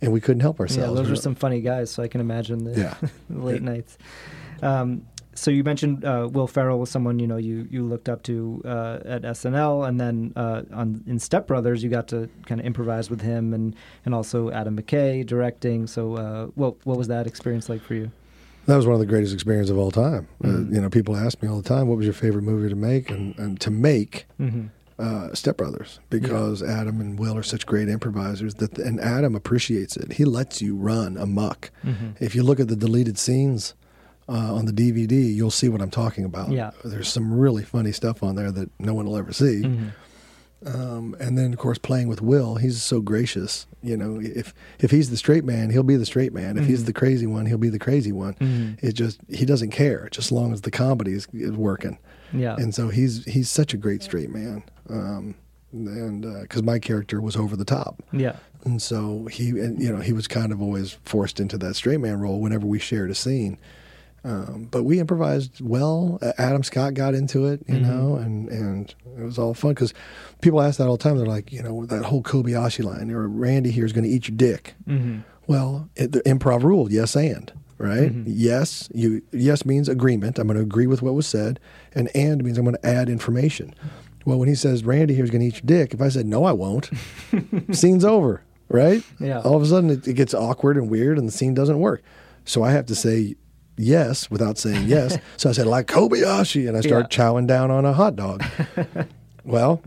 [0.00, 0.90] and we couldn't help ourselves.
[0.90, 2.96] Yeah, those We were some funny guys, so I can imagine the, Yeah.
[3.30, 3.98] late nights.
[4.62, 5.06] Um,
[5.42, 8.62] so you mentioned uh, Will Ferrell was someone you know you, you looked up to
[8.64, 12.66] uh, at SNL, and then uh, on in Step Brothers you got to kind of
[12.66, 13.74] improvise with him, and,
[14.04, 15.88] and also Adam McKay directing.
[15.88, 18.12] So uh, what what was that experience like for you?
[18.66, 20.28] That was one of the greatest experiences of all time.
[20.44, 22.76] Uh, you know, people ask me all the time, "What was your favorite movie to
[22.76, 24.26] make?" And, and to make
[25.00, 29.96] uh, Step Brothers because Adam and Will are such great improvisers that, and Adam appreciates
[29.96, 30.12] it.
[30.12, 31.72] He lets you run amok.
[32.20, 33.74] If you look at the deleted scenes
[34.28, 36.50] uh, on the DVD, you'll see what I'm talking about.
[36.50, 36.70] Yeah.
[36.84, 39.64] there's some really funny stuff on there that no one will ever see.
[40.64, 43.66] Um, and then, of course, playing with Will, he's so gracious.
[43.82, 46.56] You know, if if he's the straight man, he'll be the straight man.
[46.56, 48.78] If he's the crazy one, he'll be the crazy one.
[48.80, 51.98] It just he doesn't care, just as long as the comedy is, is working.
[52.32, 52.54] Yeah.
[52.54, 54.62] And so he's he's such a great straight man.
[54.88, 55.34] Um,
[55.72, 60.00] and because my character was over the top, Yeah, and so he and you know
[60.00, 63.14] he was kind of always forced into that straight man role whenever we shared a
[63.16, 63.58] scene.
[64.24, 66.18] Um, but we improvised well.
[66.38, 67.90] Adam Scott got into it, you mm-hmm.
[67.90, 69.92] know, and and it was all fun because
[70.40, 71.16] people ask that all the time.
[71.16, 74.28] They're like, you know, that whole Kobayashi line, or Randy here is going to eat
[74.28, 74.74] your dick.
[74.86, 75.20] Mm-hmm.
[75.48, 78.12] Well, it, the improv rule, yes and right.
[78.12, 78.24] Mm-hmm.
[78.26, 80.38] Yes, you yes means agreement.
[80.38, 81.58] I'm going to agree with what was said,
[81.92, 83.74] and and means I'm going to add information.
[84.24, 86.26] Well, when he says Randy here is going to eat your dick, if I said
[86.26, 86.90] no, I won't,
[87.72, 89.02] scene's over, right?
[89.18, 89.40] Yeah.
[89.40, 92.04] All of a sudden, it, it gets awkward and weird, and the scene doesn't work.
[92.44, 93.36] So I have to say
[93.76, 95.18] yes without saying yes.
[95.36, 97.24] so I said like Kobayashi, and I start Yeah.
[97.24, 98.44] chowing down on a hot dog.
[99.44, 99.82] well,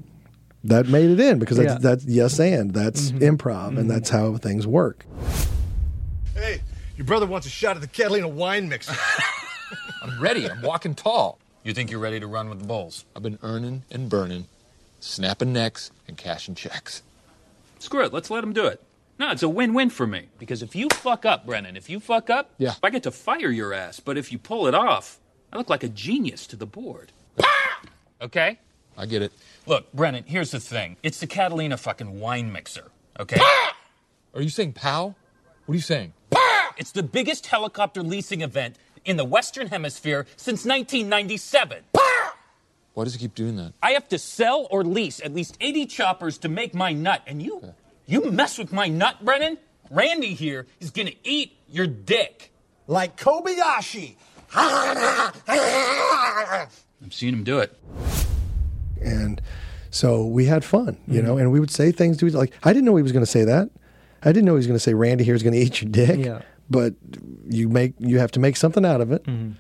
[0.64, 1.76] that made it in because that's, Yeah.
[1.76, 1.84] Mm-hmm.
[1.84, 5.06] that's yes and that's improv, and that's how things work.
[6.34, 6.62] Hey,
[6.98, 8.94] your brother wants a shot at the Catalina wine mixer.
[10.02, 10.50] I'm ready.
[10.50, 11.40] I'm walking tall.
[11.64, 13.06] You think you're ready to run with the Bulls?
[13.16, 14.46] I've been earning and burning,
[15.00, 17.02] snapping necks and cashing checks.
[17.80, 18.14] Screw it.
[18.14, 18.82] Let's let him do it.
[19.18, 20.28] No, it's a win-win for me.
[20.38, 22.74] Because if you fuck up, Brennan, if you fuck up, Yeah.
[22.84, 24.00] I get to fire your ass.
[24.00, 25.20] But if you pull it off,
[25.54, 27.12] I look like a genius to the board.
[27.42, 27.82] Ah!
[28.22, 28.60] Okay?
[28.98, 29.32] I get it.
[29.66, 30.98] Look, Brennan, here's the thing.
[31.04, 32.92] It's the Catalina fucking wine mixer.
[33.20, 33.38] Okay?
[33.40, 33.78] Ah!
[34.34, 35.16] Are you saying pow?
[35.66, 36.14] What are you saying?
[36.36, 36.74] Ah!
[36.78, 41.84] It's the biggest helicopter leasing event in the Western Hemisphere since 1997.
[42.94, 43.74] Why does he keep doing that?
[43.84, 47.22] I have to sell or lease at least 80 choppers to make my nut.
[47.28, 47.74] And you,
[48.06, 49.58] you mess with my nut, Brennan?
[49.92, 52.52] Randy here is gonna eat your dick.
[52.88, 54.16] like Kobayashi.
[57.02, 57.78] I'm seeing him do it.
[59.02, 59.42] and
[59.90, 62.74] so we had fun, you know, and we would say things to each like I
[62.74, 63.70] didn't know he was going to say that.
[64.24, 65.90] I didn't know he was going to say Randy here is going to eat your
[65.92, 66.26] dick.
[66.26, 66.42] Yeah.
[66.70, 66.96] But
[67.48, 69.24] you make you have to make something out of it.
[69.26, 69.52] Mm-hmm.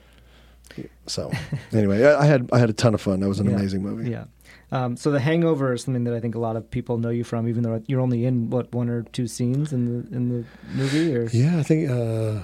[1.08, 1.32] So
[1.72, 3.20] anyway, I, I had I had a ton of fun.
[3.22, 3.56] That was an Yeah.
[3.56, 4.10] amazing movie.
[4.10, 4.26] Yeah.
[4.72, 7.24] Um, so the Hangover is something that I think a lot of people know you
[7.24, 10.46] from, even though you're only in what one or two scenes in the in the
[10.74, 11.16] movie.
[11.16, 12.42] Or Yeah, I think uh,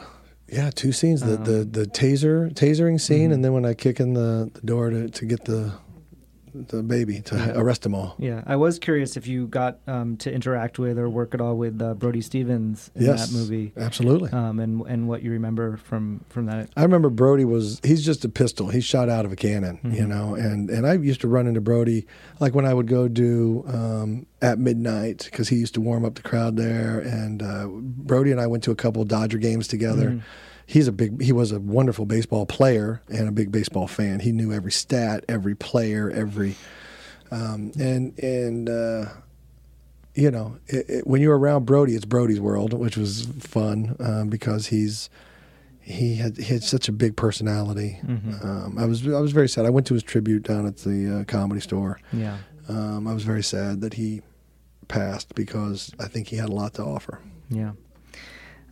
[0.48, 1.22] yeah, two scenes.
[1.22, 3.32] The Um, the, the taser tasering scene, Mm-hmm.
[3.34, 5.74] and then when I kick in the, the door to, to get the
[6.54, 8.16] the baby to arrest them all.
[8.18, 11.56] yeah, I was curious if you got um, to interact with or work at all
[11.58, 14.32] with uh, Brody Stevens in Yes, that movie, absolutely.
[14.32, 16.70] um, and and what you remember from from that.
[16.76, 18.70] I remember Brody was he's just a pistol.
[18.70, 19.94] He's shot out of a cannon, Mm-hmm.
[19.96, 20.36] you know.
[20.36, 22.06] And and I used to run into Brody
[22.40, 26.16] like when I would go do um, at midnight because he used to warm up
[26.16, 27.00] the crowd there.
[27.00, 30.10] And uh, Brody and I went to a couple Dodger games together.
[30.12, 30.20] Mm-hmm.
[30.72, 34.22] He's a big he was a wonderful baseball player and a big baseball fan.
[34.22, 36.56] He knew every stat, every player, every
[37.30, 39.06] um, and and uh,
[40.16, 44.30] you know, it, it, when you're around Brody, it's Brody's world, which was fun um,
[44.30, 45.10] because he's
[45.82, 48.00] he had he had such a big personality.
[48.06, 48.46] Mhm.
[48.46, 49.66] Um, I was I was very sad.
[49.66, 52.00] I went to his tribute down at the uh, comedy store.
[52.14, 52.38] Yeah.
[52.70, 54.22] Um, I was very sad that he
[54.88, 57.20] passed because I think he had a lot to offer.
[57.50, 57.72] Yeah.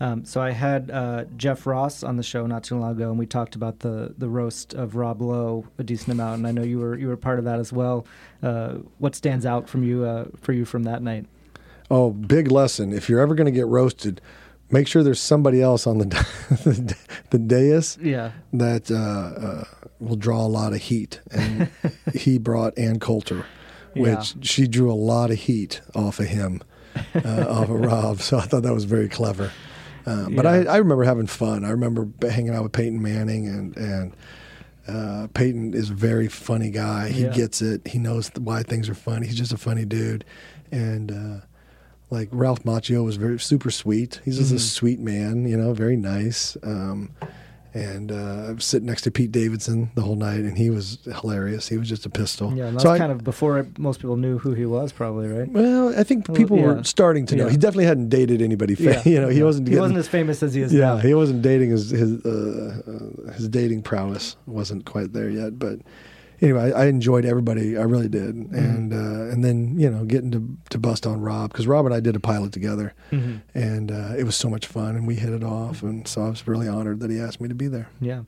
[0.01, 3.19] Um, so I had uh, Jeff Ross on the show not too long ago, and
[3.19, 6.63] we talked about the the roast of Rob Lowe a decent amount, and I know
[6.63, 8.05] you were you were part of that as well.
[8.41, 11.25] Uh, what stands out from you uh, for you from that night?
[11.91, 12.93] Oh, big lesson!
[12.93, 14.21] If you're ever going to get roasted,
[14.71, 16.05] make sure there's somebody else on the
[16.63, 16.95] the,
[17.31, 18.31] the dais Yeah.
[18.53, 19.63] that uh, uh,
[19.99, 21.19] will draw a lot of heat.
[21.31, 21.69] And
[22.13, 23.43] he brought Ann Coulter,
[23.95, 24.05] which
[24.35, 24.41] Yeah.
[24.43, 26.61] she drew a lot of heat off of him,
[27.15, 28.19] uh, off of Rob.
[28.21, 29.51] So I thought that was very clever.
[30.05, 30.71] Uh, but I, Yeah.
[30.73, 31.63] I remember having fun.
[31.65, 34.15] I remember hanging out with Peyton Manning, and and
[34.87, 37.09] uh, Peyton is a very funny guy.
[37.09, 37.29] He Yeah.
[37.33, 37.87] gets it.
[37.87, 39.27] He knows why things are funny.
[39.27, 40.25] He's just a funny dude,
[40.71, 41.11] and.
[41.11, 41.45] Uh,
[42.11, 44.19] like Ralph Macchio was very super sweet.
[44.25, 44.59] He's just a Mhm.
[44.61, 46.57] sweet man, you know, very nice.
[46.63, 47.11] Um,
[47.73, 50.97] and uh, I was sitting next to Pete Davidson the whole night, and he was
[51.03, 51.67] hilarious.
[51.67, 52.53] He was just a pistol.
[52.53, 55.27] Yeah, and that's so I, kind of before most people knew who he was, probably,
[55.27, 55.49] right?
[55.49, 56.65] well, I think people yeah.
[56.65, 57.45] were starting to know.
[57.45, 57.51] Yeah.
[57.51, 58.75] He definitely hadn't dated anybody.
[58.75, 59.67] Fa- Yeah, You know, he wasn't.
[59.67, 60.97] He wasn't as famous as he is yeah, now.
[60.97, 65.59] he wasn't dating his his uh, uh, his dating prowess wasn't quite there yet.
[65.59, 65.79] But
[66.41, 67.77] anyway, I, I enjoyed everybody.
[67.77, 68.35] I really did.
[68.35, 68.55] Mm-hmm.
[68.55, 71.93] And uh, and then you know getting to to bust on Rob because Rob and
[71.95, 73.41] I did a pilot together, Mhm.
[73.53, 75.83] and uh, it was so much fun, and we hit it off.
[75.83, 77.89] And so I was really honored that he asked me to be there.
[78.01, 78.21] Yeah.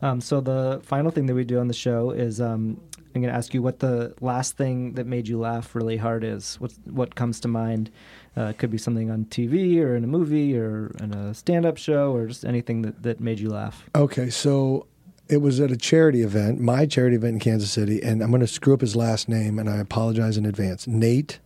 [0.00, 2.80] Um, so the final thing that we do on the show is um,
[3.14, 6.24] I'm going to ask you what the last thing that made you laugh really hard
[6.24, 6.56] is.
[6.60, 7.90] What what comes to mind?
[8.34, 11.76] Uh, it could be something on TV or in a movie or in a stand-up
[11.76, 13.84] show or just anything that, that made you laugh.
[13.94, 14.86] Okay, so
[15.28, 18.40] it was at a charity event, my charity event in Kansas City, and I'm going
[18.40, 20.86] to screw up his last name, and I apologize in advance.
[20.86, 21.38] Nate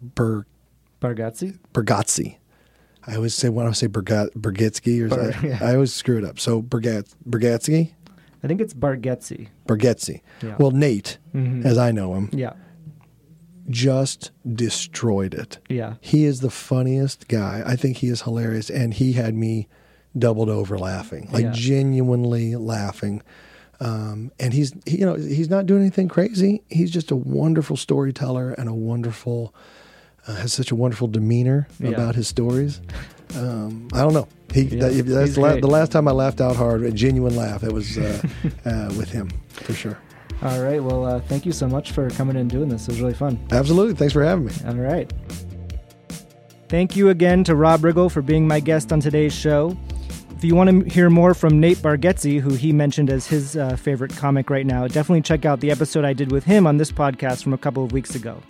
[0.00, 0.46] Ber
[1.00, 1.58] Bargatze?
[1.74, 2.36] Bergazzi.
[3.06, 5.58] I always say when I say Bergitsky, or Ber- I, yeah.
[5.60, 6.38] I always screw it up.
[6.38, 7.92] So Bergat, Bergatsky,
[8.42, 9.48] I think it's Bargetzi.
[9.66, 10.20] Bergetzi.
[10.42, 10.56] Yeah.
[10.58, 11.64] Well, Nate, Mhm.
[11.64, 12.52] as I know him, Yeah.
[13.68, 15.58] just destroyed it.
[15.68, 15.94] Yeah.
[16.00, 17.62] He is the funniest guy.
[17.66, 19.68] I think he is hilarious, and he had me
[20.18, 21.52] doubled over laughing, like Yeah.
[21.54, 23.22] genuinely laughing.
[23.82, 26.62] Um, and he's he, you know he's not doing anything crazy.
[26.68, 29.54] He's just a wonderful storyteller and a wonderful
[30.26, 31.90] uh, has such a wonderful demeanor Yeah.
[31.90, 32.80] about his stories.
[33.34, 34.28] Um, I don't know.
[34.52, 37.36] He Yeah, that, that's the, la- the last time I laughed out hard, a genuine
[37.36, 37.62] laugh.
[37.62, 38.20] It was uh,
[38.66, 39.96] uh, with him for sure.
[40.42, 40.82] All right.
[40.82, 42.82] Well, uh, thank you so much for coming in and doing this.
[42.88, 43.38] It was really fun.
[43.50, 43.94] Absolutely.
[43.94, 44.52] Thanks for having me.
[44.66, 45.10] All right.
[46.68, 49.76] Thank you again to Rob Riggle for being my guest on today's show.
[50.40, 53.76] If you want to hear more from Nate Bargatze, who he mentioned as his uh,
[53.76, 56.90] favorite comic right now, definitely check out the episode I did with him on this
[56.90, 58.40] podcast from a couple of weeks ago.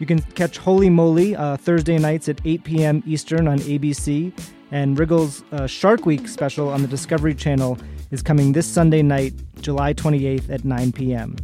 [0.00, 3.02] You can catch Holey Moley uh, Thursday nights at 8 p.m.
[3.06, 4.38] Eastern on ABC,
[4.70, 7.78] and Riggle's uh, Shark Week special on the Discovery Channel
[8.10, 9.32] is coming this Sunday night,
[9.62, 11.36] July 28th at 9 p.m.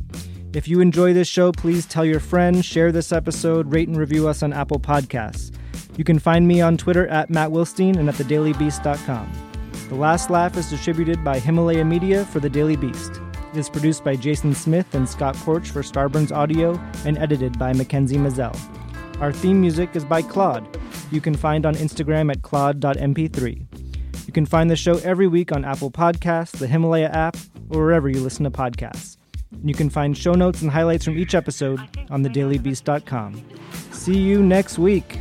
[0.53, 4.29] If you enjoy this show, please tell your friends, share this episode, rate and review
[4.29, 5.57] us on Apple Podcasts.
[5.97, 9.53] You can find me on Twitter at Matt Wilstein and at thedailybeast.com.
[9.89, 13.21] The Last Laugh is distributed by Himalaya Media for The Daily Beast.
[13.53, 17.75] It is produced by Jason Smith and Scott Porch for Starburns Audio and edited by
[17.75, 18.59] Mackenzie Mazzell.
[19.21, 20.79] Our theme music is by Claude.
[21.11, 24.27] You can find on Instagram at claude.mp3.
[24.27, 27.37] You can find the show every week on Apple Podcasts, the Himalaya app,
[27.69, 29.19] or wherever you listen to podcasts.
[29.53, 31.79] And you can find show notes and highlights from each episode
[32.11, 33.45] on thedailybeast.com.
[33.93, 35.21] See you next week.